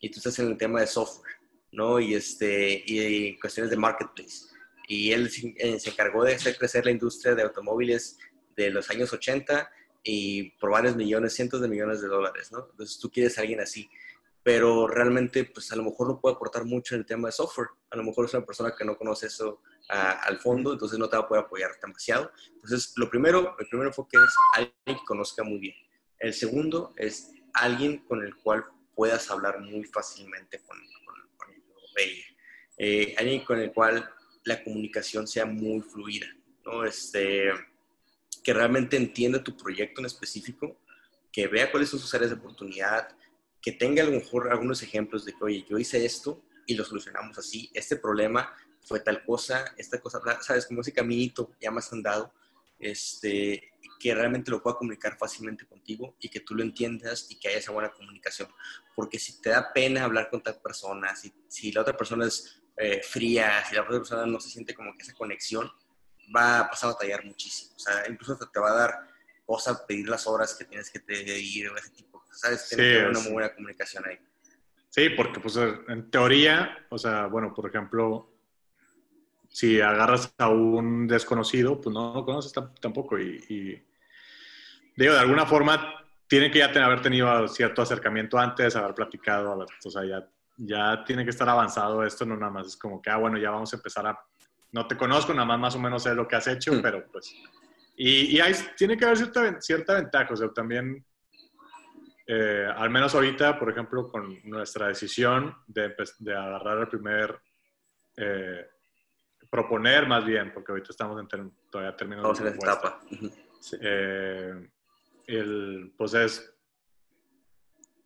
y 0.00 0.10
tú 0.10 0.18
estás 0.18 0.38
en 0.38 0.48
el 0.48 0.58
tema 0.58 0.80
de 0.80 0.86
software, 0.86 1.34
¿no? 1.72 1.98
Y, 1.98 2.14
este, 2.14 2.82
y 2.86 3.38
cuestiones 3.38 3.70
de 3.70 3.76
marketplace. 3.76 4.46
Y 4.86 5.12
él 5.12 5.30
se 5.30 5.54
eh, 5.56 5.80
se 5.80 5.90
encargó 5.90 6.24
de 6.24 6.34
hacer 6.34 6.56
crecer 6.56 6.84
la 6.84 6.90
industria 6.90 7.34
de 7.34 7.42
automóviles 7.42 8.18
de 8.56 8.70
los 8.70 8.90
años 8.90 9.12
80 9.12 9.70
y 10.02 10.50
por 10.58 10.70
varios 10.70 10.94
millones, 10.94 11.34
cientos 11.34 11.60
de 11.62 11.68
millones 11.68 12.02
de 12.02 12.08
dólares, 12.08 12.52
¿no? 12.52 12.68
Entonces 12.70 12.98
tú 12.98 13.10
quieres 13.10 13.38
a 13.38 13.40
alguien 13.40 13.60
así, 13.60 13.88
pero 14.42 14.86
realmente 14.86 15.44
pues 15.44 15.72
a 15.72 15.76
lo 15.76 15.82
mejor 15.82 16.08
no 16.08 16.20
puede 16.20 16.36
aportar 16.36 16.66
mucho 16.66 16.94
en 16.94 17.00
el 17.00 17.06
tema 17.06 17.28
de 17.28 17.32
software. 17.32 17.68
A 17.90 17.96
lo 17.96 18.04
mejor 18.04 18.26
es 18.26 18.34
una 18.34 18.44
persona 18.44 18.74
que 18.76 18.84
no 18.84 18.96
conoce 18.96 19.26
eso 19.26 19.62
ah, 19.88 20.20
al 20.24 20.38
fondo, 20.38 20.74
entonces 20.74 20.98
no 20.98 21.08
te 21.08 21.16
va 21.16 21.22
a 21.22 21.28
poder 21.28 21.44
apoyar 21.44 21.70
demasiado. 21.80 22.30
Entonces 22.54 22.92
lo 22.96 23.08
primero, 23.08 23.56
el 23.58 23.66
primer 23.66 23.86
enfoque 23.86 24.18
es 24.18 24.34
alguien 24.54 24.98
que 24.98 25.04
conozca 25.06 25.42
muy 25.42 25.58
bien. 25.58 25.74
El 26.24 26.32
segundo 26.32 26.94
es 26.96 27.32
alguien 27.52 27.98
con 27.98 28.24
el 28.24 28.34
cual 28.36 28.64
puedas 28.94 29.30
hablar 29.30 29.60
muy 29.60 29.84
fácilmente 29.84 30.58
con, 30.60 30.78
con, 31.04 31.16
con 31.36 31.54
ella. 31.98 32.24
Eh, 32.78 33.14
alguien 33.18 33.44
con 33.44 33.58
el 33.60 33.70
cual 33.72 34.10
la 34.44 34.64
comunicación 34.64 35.26
sea 35.26 35.44
muy 35.44 35.82
fluida, 35.82 36.26
¿no? 36.64 36.82
Este, 36.86 37.50
que 38.42 38.54
realmente 38.54 38.96
entienda 38.96 39.44
tu 39.44 39.54
proyecto 39.54 40.00
en 40.00 40.06
específico, 40.06 40.80
que 41.30 41.46
vea 41.46 41.70
cuáles 41.70 41.90
son 41.90 42.00
sus 42.00 42.14
áreas 42.14 42.30
de 42.30 42.38
oportunidad, 42.38 43.06
que 43.60 43.72
tenga 43.72 44.02
a 44.02 44.06
lo 44.06 44.12
mejor 44.12 44.50
algunos 44.50 44.82
ejemplos 44.82 45.26
de 45.26 45.32
que, 45.32 45.44
oye, 45.44 45.66
yo 45.68 45.76
hice 45.76 46.06
esto 46.06 46.42
y 46.66 46.74
lo 46.74 46.86
solucionamos 46.86 47.36
así, 47.36 47.70
este 47.74 47.96
problema 47.96 48.50
fue 48.80 49.00
tal 49.00 49.22
cosa, 49.26 49.74
esta 49.76 50.00
cosa, 50.00 50.22
sabes, 50.40 50.64
como 50.64 50.80
ese 50.80 50.94
caminito 50.94 51.50
ya 51.60 51.70
más 51.70 51.92
andado, 51.92 52.32
este, 52.90 53.72
que 53.98 54.14
realmente 54.14 54.50
lo 54.50 54.62
pueda 54.62 54.76
comunicar 54.76 55.16
fácilmente 55.16 55.66
contigo 55.66 56.16
y 56.20 56.28
que 56.28 56.40
tú 56.40 56.54
lo 56.54 56.62
entiendas 56.62 57.26
y 57.30 57.38
que 57.38 57.48
haya 57.48 57.58
esa 57.58 57.72
buena 57.72 57.90
comunicación. 57.92 58.48
Porque 58.94 59.18
si 59.18 59.40
te 59.40 59.50
da 59.50 59.72
pena 59.72 60.04
hablar 60.04 60.28
con 60.30 60.42
tal 60.42 60.60
persona, 60.60 61.16
si, 61.16 61.32
si 61.48 61.72
la 61.72 61.80
otra 61.80 61.96
persona 61.96 62.26
es 62.26 62.62
eh, 62.76 63.00
fría, 63.02 63.64
si 63.68 63.74
la 63.74 63.82
otra 63.82 63.98
persona 63.98 64.26
no 64.26 64.40
se 64.40 64.50
siente 64.50 64.74
como 64.74 64.94
que 64.96 65.02
esa 65.02 65.14
conexión, 65.14 65.70
va 66.34 66.60
a 66.60 66.70
pasar 66.70 66.90
a 66.90 66.92
batallar 66.94 67.24
muchísimo. 67.24 67.74
O 67.76 67.78
sea, 67.78 68.04
incluso 68.08 68.36
te, 68.36 68.46
te 68.52 68.60
va 68.60 68.70
a 68.70 68.74
dar 68.74 68.94
cosa 69.46 69.86
pedir 69.86 70.08
las 70.08 70.26
horas 70.26 70.54
que 70.54 70.64
tienes 70.64 70.90
que 70.90 71.00
pedir 71.00 71.68
o 71.70 71.76
ese 71.76 71.90
tipo. 71.90 72.22
¿Sabes? 72.30 72.68
Tiene 72.68 72.84
Sí, 72.84 72.90
que 72.90 72.98
haber 72.98 73.10
una 73.10 73.20
muy 73.20 73.32
buena 73.32 73.54
comunicación 73.54 74.04
ahí. 74.06 74.18
Sí, 74.90 75.10
porque 75.10 75.40
pues 75.40 75.56
en 75.56 76.10
teoría, 76.10 76.86
o 76.88 76.98
sea, 76.98 77.26
bueno, 77.26 77.52
por 77.52 77.68
ejemplo, 77.68 78.33
si 79.54 79.80
agarras 79.80 80.34
a 80.38 80.48
un 80.48 81.06
desconocido, 81.06 81.80
pues 81.80 81.94
no 81.94 82.12
lo 82.12 82.24
conoces 82.24 82.52
tam- 82.52 82.72
tampoco 82.80 83.20
y, 83.20 83.36
y, 83.48 83.86
digo, 84.96 85.12
de 85.14 85.20
alguna 85.20 85.46
forma 85.46 85.94
tiene 86.26 86.50
que 86.50 86.58
ya 86.58 86.72
te- 86.72 86.80
haber 86.80 87.00
tenido 87.00 87.46
cierto 87.46 87.80
acercamiento 87.80 88.36
antes, 88.36 88.74
haber 88.74 88.94
platicado, 88.94 89.52
haber- 89.52 89.68
o 89.84 89.90
sea, 89.90 90.04
ya, 90.04 90.28
ya 90.56 91.04
tiene 91.04 91.22
que 91.22 91.30
estar 91.30 91.48
avanzado 91.48 92.02
esto, 92.04 92.26
no 92.26 92.36
nada 92.36 92.50
más 92.50 92.66
es 92.66 92.76
como 92.76 93.00
que, 93.00 93.10
ah, 93.10 93.16
bueno, 93.18 93.38
ya 93.38 93.50
vamos 93.52 93.72
a 93.72 93.76
empezar 93.76 94.04
a, 94.08 94.18
no 94.72 94.88
te 94.88 94.96
conozco, 94.96 95.32
nada 95.32 95.46
más 95.46 95.60
más 95.60 95.76
o 95.76 95.78
menos 95.78 96.02
sé 96.02 96.16
lo 96.16 96.26
que 96.26 96.34
has 96.34 96.48
hecho, 96.48 96.72
Mm. 96.72 96.82
pero 96.82 97.06
pues, 97.12 97.32
y, 97.96 98.36
y 98.36 98.40
hay, 98.40 98.54
tiene 98.76 98.96
que 98.96 99.04
haber 99.04 99.18
cierta, 99.18 99.60
cierta 99.60 99.94
ventaja, 99.94 100.32
o 100.32 100.36
sea, 100.36 100.48
también 100.48 101.04
eh, 102.26 102.66
al 102.74 102.90
menos 102.90 103.14
ahorita, 103.14 103.56
por 103.56 103.70
ejemplo, 103.70 104.08
con 104.08 104.40
nuestra 104.42 104.88
decisión 104.88 105.54
de, 105.68 105.94
de 106.18 106.34
agarrar 106.34 106.78
el 106.78 106.88
primer, 106.88 107.38
eh, 108.16 108.66
proponer 109.54 110.08
más 110.08 110.24
bien, 110.24 110.52
porque 110.52 110.72
ahorita 110.72 110.88
estamos 110.90 111.20
en 111.20 111.28
ter- 111.28 111.48
todavía 111.70 111.96
terminando 111.96 112.28
Vamos 112.28 112.40
en 112.40 112.48
etapa. 112.48 113.00
Eh, 113.80 114.68
el, 115.28 115.92
pues 115.96 116.14
es, 116.14 116.52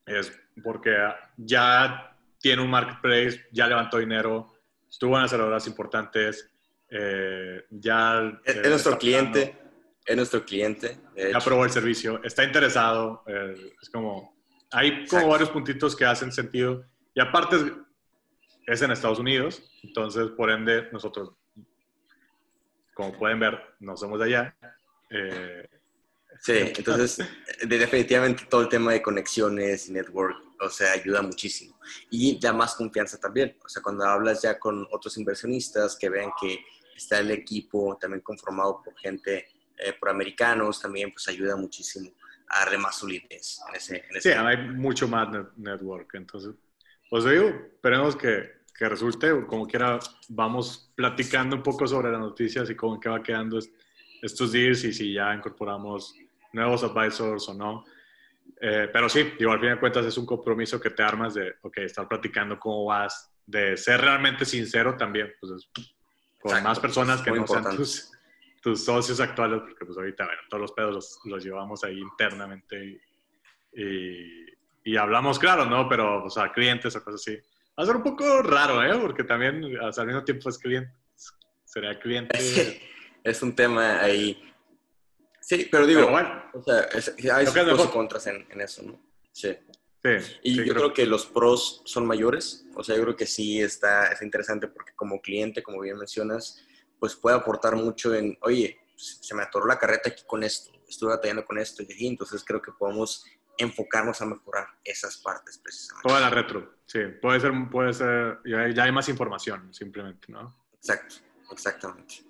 es 0.04 0.30
porque 0.62 0.94
ya 1.38 2.14
tiene 2.38 2.60
un 2.60 2.68
marketplace, 2.70 3.46
ya 3.50 3.66
levantó 3.66 3.96
dinero, 3.96 4.52
estuvo 4.90 5.16
en 5.16 5.24
aceleradoras 5.24 5.66
importantes, 5.66 6.50
eh, 6.90 7.64
ya... 7.70 8.40
Es, 8.44 8.56
eh, 8.56 8.60
es 8.64 8.68
nuestro 8.68 8.98
cliente, 8.98 9.46
pagando, 9.46 9.70
es 10.04 10.16
nuestro 10.16 10.44
cliente. 10.44 10.98
ya 11.16 11.28
hecho. 11.28 11.40
probó 11.46 11.64
el 11.64 11.70
servicio, 11.70 12.22
está 12.24 12.44
interesado, 12.44 13.22
eh, 13.26 13.72
es 13.80 13.88
como... 13.88 14.36
Hay 14.70 14.90
como 14.90 15.02
Exacto. 15.04 15.28
varios 15.28 15.48
puntitos 15.48 15.96
que 15.96 16.04
hacen 16.04 16.30
sentido 16.30 16.84
y 17.14 17.20
aparte 17.22 17.56
es, 17.56 17.64
es 18.66 18.82
en 18.82 18.90
Estados 18.90 19.18
Unidos, 19.18 19.62
entonces 19.82 20.28
por 20.36 20.50
ende 20.50 20.90
nosotros, 20.92 21.30
como 22.98 23.12
pueden 23.16 23.38
ver, 23.38 23.56
no 23.78 23.96
somos 23.96 24.18
de 24.18 24.24
allá. 24.26 24.56
eh, 25.10 25.68
Sí, 26.40 26.52
entonces 26.76 27.18
de- 27.64 27.78
definitivamente 27.78 28.44
todo 28.48 28.62
el 28.62 28.68
tema 28.68 28.92
de 28.92 29.00
conexiones 29.02 29.88
y 29.88 29.92
network, 29.92 30.36
o 30.60 30.68
sea, 30.68 30.92
ayuda 30.92 31.22
muchísimo. 31.22 31.78
Y 32.10 32.38
da 32.40 32.52
más 32.52 32.74
confianza 32.74 33.18
también. 33.18 33.56
O 33.64 33.68
sea, 33.68 33.82
cuando 33.82 34.04
hablas 34.04 34.42
ya 34.42 34.58
con 34.58 34.86
otros 34.90 35.16
inversionistas 35.16 35.96
que 35.96 36.08
vean 36.08 36.30
que 36.40 36.58
está 36.96 37.18
el 37.20 37.30
equipo 37.30 37.96
también 38.00 38.20
conformado 38.20 38.82
por 38.82 38.96
gente, 38.98 39.48
eh, 39.78 39.92
por 39.98 40.10
americanos, 40.10 40.80
también 40.80 41.12
pues 41.12 41.26
ayuda 41.28 41.56
muchísimo 41.56 42.10
a 42.48 42.60
darle 42.60 42.78
más 42.78 42.96
solidez 42.98 43.58
en 43.68 43.74
ese, 43.76 43.96
en 43.96 44.20
Sí, 44.20 44.28
ese 44.30 44.34
hay 44.34 44.56
mucho 44.70 45.06
más 45.08 45.28
net- 45.28 45.52
network. 45.56 46.14
Entonces, 46.14 46.54
pues 47.10 47.24
digo, 47.24 47.48
esperemos 47.48 48.16
que, 48.16 48.57
que 48.78 48.88
resulte. 48.88 49.44
Como 49.46 49.66
quiera, 49.66 49.98
vamos 50.28 50.92
platicando 50.94 51.56
un 51.56 51.62
poco 51.62 51.86
sobre 51.86 52.10
las 52.12 52.20
noticias 52.20 52.70
y 52.70 52.76
cómo 52.76 53.00
que 53.00 53.08
va 53.08 53.22
quedando 53.22 53.58
est- 53.58 53.74
estos 54.22 54.52
deals 54.52 54.84
y 54.84 54.92
si 54.92 55.12
ya 55.14 55.34
incorporamos 55.34 56.14
nuevos 56.52 56.84
advisors 56.84 57.48
o 57.48 57.54
no. 57.54 57.84
Eh, 58.60 58.88
pero 58.92 59.08
sí, 59.08 59.32
digo, 59.38 59.52
al 59.52 59.60
fin 59.60 59.70
de 59.70 59.78
cuentas 59.80 60.06
es 60.06 60.16
un 60.16 60.26
compromiso 60.26 60.80
que 60.80 60.90
te 60.90 61.02
armas 61.02 61.34
de, 61.34 61.54
ok, 61.62 61.78
estar 61.78 62.06
platicando 62.08 62.58
cómo 62.58 62.84
vas, 62.86 63.32
de 63.46 63.76
ser 63.76 64.00
realmente 64.00 64.44
sincero 64.44 64.96
también, 64.96 65.32
pues 65.40 65.52
es- 65.52 65.70
con 66.40 66.52
Exacto, 66.52 66.68
más 66.68 66.78
personas 66.80 67.20
que 67.22 67.30
no 67.32 67.46
sean 67.48 67.58
importante. 67.62 67.76
tus, 67.76 68.12
tus 68.62 68.84
socios 68.84 69.18
actuales, 69.20 69.60
porque 69.60 69.84
pues 69.84 69.98
ahorita, 69.98 70.24
bueno, 70.24 70.40
todos 70.48 70.60
los 70.60 70.72
pedos 70.72 70.94
los, 70.94 71.18
los 71.24 71.44
llevamos 71.44 71.82
ahí 71.82 71.98
internamente 71.98 72.84
y, 72.84 73.82
y, 73.82 74.46
y 74.84 74.96
hablamos 74.96 75.38
claro, 75.38 75.64
¿no? 75.66 75.88
Pero, 75.88 76.24
o 76.24 76.30
sea, 76.30 76.52
clientes 76.52 76.94
o 76.94 77.02
cosas 77.02 77.20
así. 77.26 77.38
Va 77.78 77.82
a 77.82 77.86
ser 77.86 77.96
un 77.96 78.02
poco 78.02 78.42
raro, 78.42 78.82
¿eh? 78.82 78.98
Porque 79.00 79.22
también 79.24 79.62
o 79.80 79.92
sea, 79.92 80.02
al 80.02 80.08
mismo 80.08 80.24
tiempo 80.24 80.48
es 80.48 80.58
cliente. 80.58 80.92
Sería 81.64 81.98
cliente. 82.00 82.38
Sí, 82.40 82.80
es 83.22 83.42
un 83.42 83.54
tema 83.54 84.00
ahí. 84.00 84.42
Sí, 85.40 85.68
pero 85.70 85.86
digo, 85.86 86.00
Pero 86.00 86.12
bueno, 86.12 86.42
o 86.54 86.62
sea, 86.62 86.80
es- 86.80 87.14
hay 87.30 87.46
sus 87.46 87.54
pros 87.54 87.84
y 87.84 87.88
contras 87.88 88.26
en, 88.26 88.46
en 88.50 88.60
eso, 88.60 88.82
¿no? 88.82 89.00
Sí. 89.32 89.56
Sí, 90.02 90.38
Y 90.42 90.54
sí, 90.56 90.64
yo 90.64 90.74
creo 90.74 90.92
que 90.92 91.06
los 91.06 91.26
pros 91.26 91.82
son 91.84 92.06
mayores. 92.06 92.64
O 92.74 92.82
sea, 92.84 92.96
yo 92.96 93.02
creo 93.02 93.16
que 93.16 93.26
sí 93.26 93.60
está, 93.60 94.06
es 94.12 94.22
interesante 94.22 94.68
porque 94.68 94.92
como 94.94 95.20
cliente, 95.20 95.62
como 95.62 95.80
bien 95.80 95.98
mencionas, 95.98 96.64
pues 97.00 97.14
puede 97.16 97.36
aportar 97.36 97.74
mucho 97.76 98.14
en, 98.14 98.36
oye, 98.42 98.78
se 98.96 99.34
me 99.34 99.42
atoró 99.42 99.66
la 99.66 99.78
carreta 99.78 100.10
aquí 100.10 100.22
con 100.26 100.42
esto, 100.42 100.72
estuve 100.88 101.10
batallando 101.10 101.44
con 101.44 101.58
esto 101.58 101.82
y 101.82 101.92
así. 101.92 102.06
Entonces 102.06 102.44
creo 102.44 102.60
que 102.62 102.72
podemos 102.72 103.24
enfocarnos 103.58 104.20
a 104.22 104.26
mejorar 104.26 104.66
esas 104.84 105.18
partes 105.18 105.58
precisamente. 105.58 106.08
Toda 106.08 106.20
la 106.20 106.30
retro, 106.30 106.76
sí. 106.86 107.00
Puede 107.20 107.40
ser, 107.40 107.52
puede 107.70 107.92
ser, 107.92 108.38
ya, 108.44 108.68
ya 108.68 108.84
hay 108.84 108.92
más 108.92 109.08
información, 109.08 109.72
simplemente, 109.74 110.32
¿no? 110.32 110.56
Exacto, 110.74 111.16
exactamente. 111.50 112.24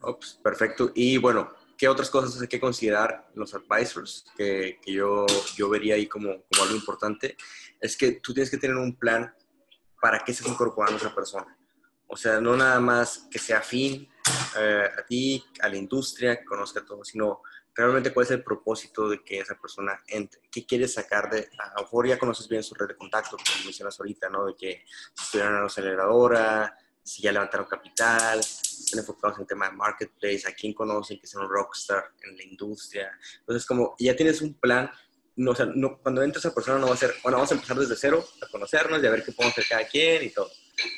Ops, 0.00 0.40
perfecto. 0.42 0.92
Y 0.94 1.16
bueno, 1.16 1.48
¿qué 1.76 1.88
otras 1.88 2.10
cosas 2.10 2.40
hay 2.40 2.48
que 2.48 2.60
considerar 2.60 3.30
los 3.34 3.54
advisors 3.54 4.26
que, 4.36 4.78
que 4.82 4.92
yo, 4.92 5.26
yo 5.56 5.68
vería 5.68 5.94
ahí 5.94 6.06
como, 6.06 6.42
como 6.44 6.62
algo 6.62 6.74
importante? 6.74 7.36
Es 7.80 7.96
que 7.96 8.20
tú 8.20 8.34
tienes 8.34 8.50
que 8.50 8.58
tener 8.58 8.76
un 8.76 8.96
plan 8.96 9.32
para 10.00 10.20
qué 10.20 10.32
estás 10.32 10.48
incorporando 10.48 10.96
a 10.96 11.00
esa 11.00 11.14
persona. 11.14 11.56
O 12.06 12.16
sea, 12.16 12.40
no 12.40 12.56
nada 12.56 12.80
más 12.80 13.28
que 13.30 13.38
sea 13.38 13.58
afín 13.58 14.08
eh, 14.58 14.88
a 14.98 15.04
ti, 15.04 15.44
a 15.60 15.68
la 15.68 15.76
industria, 15.76 16.38
que 16.38 16.44
conozca 16.44 16.84
todo, 16.84 17.04
sino 17.04 17.42
realmente 17.84 18.12
cuál 18.12 18.26
es 18.26 18.32
el 18.32 18.42
propósito 18.42 19.08
de 19.08 19.22
que 19.22 19.40
esa 19.40 19.54
persona 19.54 20.00
entre. 20.08 20.40
¿Qué 20.50 20.66
quieres 20.66 20.94
sacar 20.94 21.30
de...? 21.30 21.48
A 21.58 21.74
lo 21.76 21.82
mejor 21.82 22.08
ya 22.08 22.18
conoces 22.18 22.48
bien 22.48 22.62
su 22.62 22.74
red 22.74 22.88
de 22.88 22.96
contacto, 22.96 23.36
como 23.36 23.64
mencionas 23.64 23.98
ahorita, 23.98 24.28
¿no? 24.28 24.46
De 24.46 24.56
que 24.56 24.84
si 25.14 25.24
estuvieron 25.24 25.52
en 25.52 25.58
una 25.58 25.66
aceleradora, 25.66 26.76
si 27.02 27.22
ya 27.22 27.32
levantaron 27.32 27.66
capital, 27.66 28.40
están 28.40 28.98
enfocados 28.98 29.38
en 29.38 29.42
el 29.42 29.46
tema 29.46 29.70
de 29.70 29.76
marketplace, 29.76 30.48
a 30.48 30.52
quién 30.52 30.74
conocen 30.74 31.20
que 31.20 31.26
sea 31.26 31.40
un 31.40 31.48
rockstar 31.48 32.12
en 32.22 32.36
la 32.36 32.42
industria. 32.42 33.16
Entonces, 33.40 33.64
como 33.64 33.94
ya 33.98 34.16
tienes 34.16 34.42
un 34.42 34.54
plan, 34.54 34.90
no, 35.36 35.52
o 35.52 35.54
sea, 35.54 35.66
no, 35.66 35.98
cuando 35.98 36.22
entra 36.22 36.40
esa 36.40 36.52
persona 36.52 36.78
no 36.78 36.88
va 36.88 36.94
a 36.94 36.98
ser, 36.98 37.14
bueno, 37.22 37.38
vamos 37.38 37.52
a 37.52 37.54
empezar 37.54 37.78
desde 37.78 37.96
cero, 37.96 38.24
a 38.42 38.48
conocernos 38.50 39.00
y 39.02 39.06
a 39.06 39.10
ver 39.10 39.24
qué 39.24 39.32
podemos 39.32 39.56
hacer 39.56 39.68
cada 39.68 39.86
quien 39.86 40.24
y 40.24 40.30
todo, 40.30 40.50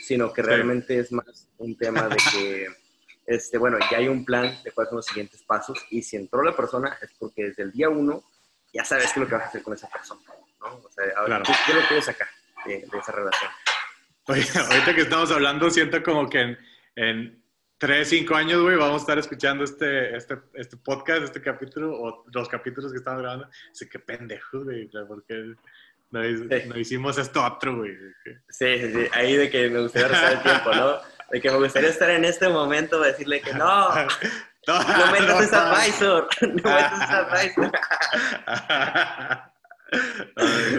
sino 0.02 0.32
que 0.32 0.42
realmente 0.42 0.98
es 0.98 1.12
más 1.12 1.48
un 1.58 1.76
tema 1.76 2.08
de 2.08 2.16
que, 2.32 2.66
este, 3.26 3.58
bueno, 3.58 3.78
ya 3.90 3.98
hay 3.98 4.08
un 4.08 4.24
plan 4.24 4.54
de 4.64 4.72
cuáles 4.72 4.88
son 4.90 4.96
los 4.96 5.06
siguientes 5.06 5.42
pasos 5.42 5.78
y 5.90 6.02
si 6.02 6.16
entró 6.16 6.42
la 6.42 6.56
persona 6.56 6.96
es 7.02 7.12
porque 7.18 7.44
desde 7.44 7.62
el 7.64 7.72
día 7.72 7.88
uno 7.88 8.24
ya 8.72 8.84
sabes 8.84 9.04
qué 9.06 9.10
es 9.10 9.16
lo 9.18 9.26
que 9.28 9.34
vas 9.34 9.44
a 9.44 9.48
hacer 9.48 9.62
con 9.62 9.74
esa 9.74 9.88
persona, 9.88 10.20
¿no? 10.60 10.66
O 10.76 10.90
sea, 10.90 11.04
a 11.16 11.20
ver, 11.20 11.26
Claro. 11.26 11.44
¿qué, 11.46 11.52
qué 11.66 11.74
lo 11.74 11.80
quieres 11.86 12.04
sacar 12.04 12.28
de, 12.66 12.72
de 12.90 12.98
esa 12.98 13.12
relación? 13.12 13.50
Oye, 14.26 14.44
ahorita 14.58 14.94
que 14.94 15.00
estamos 15.02 15.30
hablando, 15.32 15.70
siento 15.70 16.02
como 16.02 16.28
que 16.28 16.40
en, 16.40 16.58
en 16.96 17.42
3, 17.78 18.08
5 18.08 18.34
años, 18.34 18.60
güey, 18.62 18.76
vamos 18.76 18.96
a 18.96 19.04
estar 19.04 19.18
escuchando 19.18 19.64
este, 19.64 20.14
este, 20.16 20.36
este 20.54 20.76
podcast, 20.76 21.22
este 21.22 21.40
capítulo, 21.40 21.98
o 22.00 22.24
los 22.32 22.48
capítulos 22.48 22.92
que 22.92 22.98
estamos 22.98 23.22
grabando. 23.22 23.48
Así 23.72 23.88
que 23.88 23.98
pendejos, 23.98 24.64
güey, 24.64 24.88
porque 25.08 25.54
no, 26.10 26.22
Sí. 26.22 26.68
no 26.68 26.78
hicimos 26.78 27.16
esto 27.18 27.42
otro, 27.44 27.78
güey. 27.78 27.92
Sí, 28.50 28.78
sí, 28.78 28.92
sí, 28.92 29.08
ahí 29.12 29.36
de 29.36 29.48
que 29.50 29.70
me 29.70 29.80
gustaría 29.80 30.08
restar 30.08 30.32
el 30.34 30.42
tiempo, 30.42 30.72
¿no? 30.74 30.98
De 31.30 31.40
que 31.40 31.50
me 31.50 31.58
gustaría 31.58 31.88
estar 31.90 32.10
en 32.10 32.24
este 32.24 32.48
momento 32.48 32.98
para 32.98 33.12
decirle 33.12 33.40
que 33.40 33.52
no, 33.54 33.88
no 34.66 35.12
metas 35.12 35.42
esa 35.42 35.70
advisor, 35.72 36.28
no 36.42 36.48
metas 36.54 36.92
esa 37.02 37.18
advisor. 37.26 37.72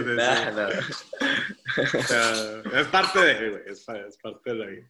No, 0.06 0.50
no. 0.52 0.68
Es 2.78 2.86
parte 2.88 3.18
de, 3.20 3.50
güey, 3.50 3.62
es, 3.66 3.86
es 3.88 4.18
parte 4.18 4.50
de, 4.50 4.56
la- 4.56 4.66
de 4.66 4.88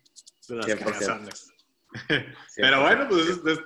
las 0.49 0.67
100%. 0.67 0.79
cagazones. 0.85 1.53
Pero 2.57 2.83
bueno, 2.83 3.07
pues 3.09 3.29
es- 3.29 3.39
es- 3.47 3.61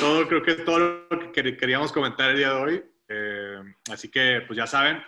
todo, 0.00 0.28
creo 0.28 0.42
que 0.42 0.50
es 0.52 0.64
todo 0.64 0.78
lo 0.78 1.32
que 1.32 1.32
quer- 1.32 1.58
queríamos 1.58 1.92
comentar 1.92 2.30
el 2.30 2.36
día 2.36 2.50
de 2.50 2.54
hoy. 2.54 2.84
Eh, 3.08 3.58
así 3.90 4.10
que, 4.10 4.42
pues 4.46 4.56
ya 4.56 4.66
saben, 4.66 5.02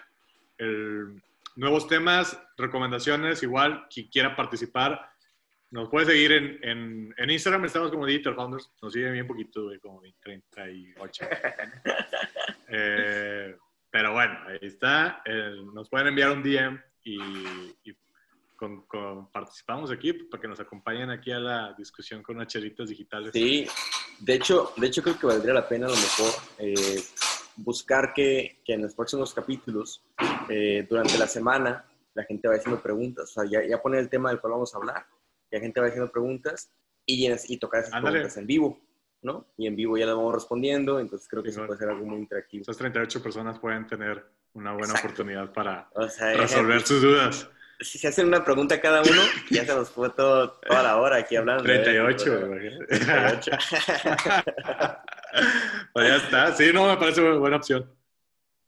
el- 0.59 1.22
nuevos 1.57 1.87
temas, 1.87 2.38
recomendaciones, 2.57 3.42
igual, 3.42 3.87
quien 3.92 4.09
quiera 4.09 4.35
participar, 4.37 5.11
nos 5.70 5.88
puede 5.88 6.07
seguir 6.07 6.33
en, 6.33 6.59
en, 6.62 7.14
en 7.16 7.31
Instagram, 7.31 7.64
estamos 7.64 7.90
como 7.90 8.07
Digital 8.07 8.35
Founders, 8.37 8.70
nos 8.81 8.92
sigue 8.92 9.11
bien 9.11 9.27
poquito, 9.27 9.64
güey, 9.64 9.79
como 9.81 10.00
38. 10.20 11.27
Eh, 12.68 13.57
pero 13.90 14.12
bueno, 14.12 14.37
ahí 14.48 14.59
está. 14.62 15.22
Eh, 15.24 15.55
nos 15.72 15.88
pueden 15.88 16.09
enviar 16.09 16.33
un 16.33 16.42
DM 16.42 16.81
y, 17.05 17.18
y 17.85 17.96
con, 18.57 18.87
con- 18.87 19.31
participamos 19.31 19.90
aquí 19.90 20.12
para 20.12 20.40
que 20.40 20.48
nos 20.48 20.59
acompañen 20.61 21.11
aquí 21.11 21.31
a 21.31 21.38
la 21.38 21.74
discusión 21.74 22.22
con 22.22 22.37
unas 22.37 22.48
chelitas 22.48 22.88
digitales. 22.88 23.31
Sí, 23.33 23.66
de 24.20 24.35
hecho, 24.35 24.72
de 24.77 24.87
hecho 24.87 25.03
creo 25.03 25.18
que 25.18 25.27
valdría 25.27 25.55
la 25.55 25.68
pena 25.68 25.87
a 25.87 25.90
lo 25.90 25.94
mejor 25.96 26.31
eh, 26.59 27.00
buscar 27.57 28.12
que, 28.14 28.61
que 28.64 28.72
en 28.74 28.83
los 28.83 28.94
próximos 28.94 29.33
capítulos, 29.35 30.03
eh, 30.48 30.87
durante 30.88 31.16
la 31.18 31.27
semana, 31.29 31.85
la 32.14 32.24
gente 32.24 32.48
vaya 32.48 32.61
haciendo 32.61 32.83
preguntas, 32.83 33.31
o 33.37 33.42
sea, 33.42 33.50
ya, 33.50 33.64
ya 33.68 33.81
poner 33.81 34.00
el 34.00 34.09
tema 34.09 34.31
del 34.31 34.40
cual 34.40 34.55
vamos 34.55 34.74
a 34.74 34.79
hablar, 34.79 35.07
la 35.54 35.60
gente 35.60 35.80
vaya 35.80 35.90
haciendo 35.90 36.10
preguntas 36.12 36.70
y, 37.06 37.28
y 37.48 37.56
tocar 37.58 37.80
esas 37.82 37.94
Ándale. 37.94 38.16
preguntas 38.18 38.36
en 38.38 38.46
vivo, 38.46 38.80
¿no? 39.22 39.46
Y 39.56 39.66
en 39.66 39.76
vivo 39.76 39.96
ya 39.96 40.06
las 40.06 40.14
vamos 40.16 40.34
respondiendo, 40.34 41.00
entonces 41.00 41.26
creo 41.28 41.42
que 41.42 41.48
eso 41.50 41.56
Simón. 41.56 41.66
puede 41.68 41.78
ser 41.80 41.88
algo 41.90 42.04
muy 42.06 42.18
interactivo. 42.18 42.62
Esas 42.62 42.76
38 42.78 43.22
personas 43.22 43.58
pueden 43.58 43.86
tener 43.86 44.24
una 44.54 44.72
buena 44.72 44.86
Exacto. 44.88 45.08
oportunidad 45.08 45.52
para 45.52 45.88
O 45.94 46.08
sea, 46.08 46.32
resolver 46.34 46.80
sus 46.82 47.02
dudas. 47.02 47.48
si 47.80 47.98
se 47.98 48.06
hacen 48.08 48.26
una 48.28 48.44
pregunta 48.44 48.80
cada 48.80 49.02
uno, 49.02 49.20
ya 49.50 49.64
se 49.66 49.74
nos 49.74 49.90
fue 49.90 50.10
todo, 50.10 50.52
toda 50.52 50.82
la 50.82 50.96
hora 50.98 51.16
aquí 51.16 51.36
hablando. 51.36 51.64
¿eh? 51.64 51.78
38, 51.80 52.24
Pero- 52.24 52.46
güey. 52.48 52.78
38. 52.86 53.50
pues 55.92 56.08
ya 56.08 56.16
está. 56.16 56.52
Sí, 56.52 56.70
no, 56.72 56.86
me 56.88 56.96
parece 56.96 57.20
buena 57.20 57.36
buena 57.38 57.56
opción. 57.56 57.90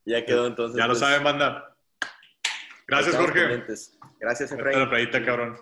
ya 0.05 0.25
quedó 0.25 0.47
entonces. 0.47 0.77
Ya 0.77 0.85
lo 0.87 0.91
pues, 0.95 1.01
saben, 1.01 1.23
banda. 1.25 1.73
Gracias, 2.89 3.17
Jorge. 3.17 3.65
Gracias, 4.21 4.51
la 4.53 4.57
Efraín. 4.59 4.89
playita, 4.89 5.25
cabrón. 5.25 5.57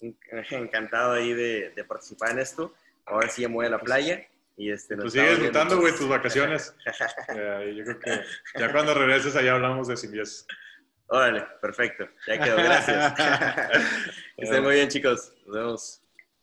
Encantado 0.50 1.12
ahí 1.12 1.32
de, 1.32 1.70
de 1.74 1.84
participar 1.84 2.30
en 2.30 2.40
esto. 2.40 2.74
Ahora 3.06 3.28
sí 3.28 3.42
ya 3.42 3.48
me 3.48 3.54
voy 3.54 3.66
a 3.66 3.70
la 3.70 3.80
playa. 3.80 4.26
Y 4.56 4.72
este, 4.72 4.96
nos 4.96 5.04
Pues 5.04 5.12
sigue 5.12 5.30
disfrutando, 5.30 5.78
güey, 5.78 5.94
tus 5.94 6.08
vacaciones. 6.08 6.74
Eh, 7.36 7.74
yo 7.76 7.84
creo 7.84 8.00
que 8.00 8.24
ya 8.58 8.72
cuando 8.72 8.94
regreses 8.94 9.36
allá 9.36 9.54
hablamos 9.54 9.86
de 9.86 9.96
Simbies. 9.96 10.46
Órale, 11.08 11.46
perfecto. 11.60 12.08
Ya 12.26 12.38
quedó. 12.38 12.56
Gracias. 12.56 13.14
que 14.36 14.44
estén 14.44 14.62
muy 14.62 14.74
bien, 14.74 14.88
chicos. 14.88 15.32
Nos 15.46 15.56
vemos. 15.56 16.02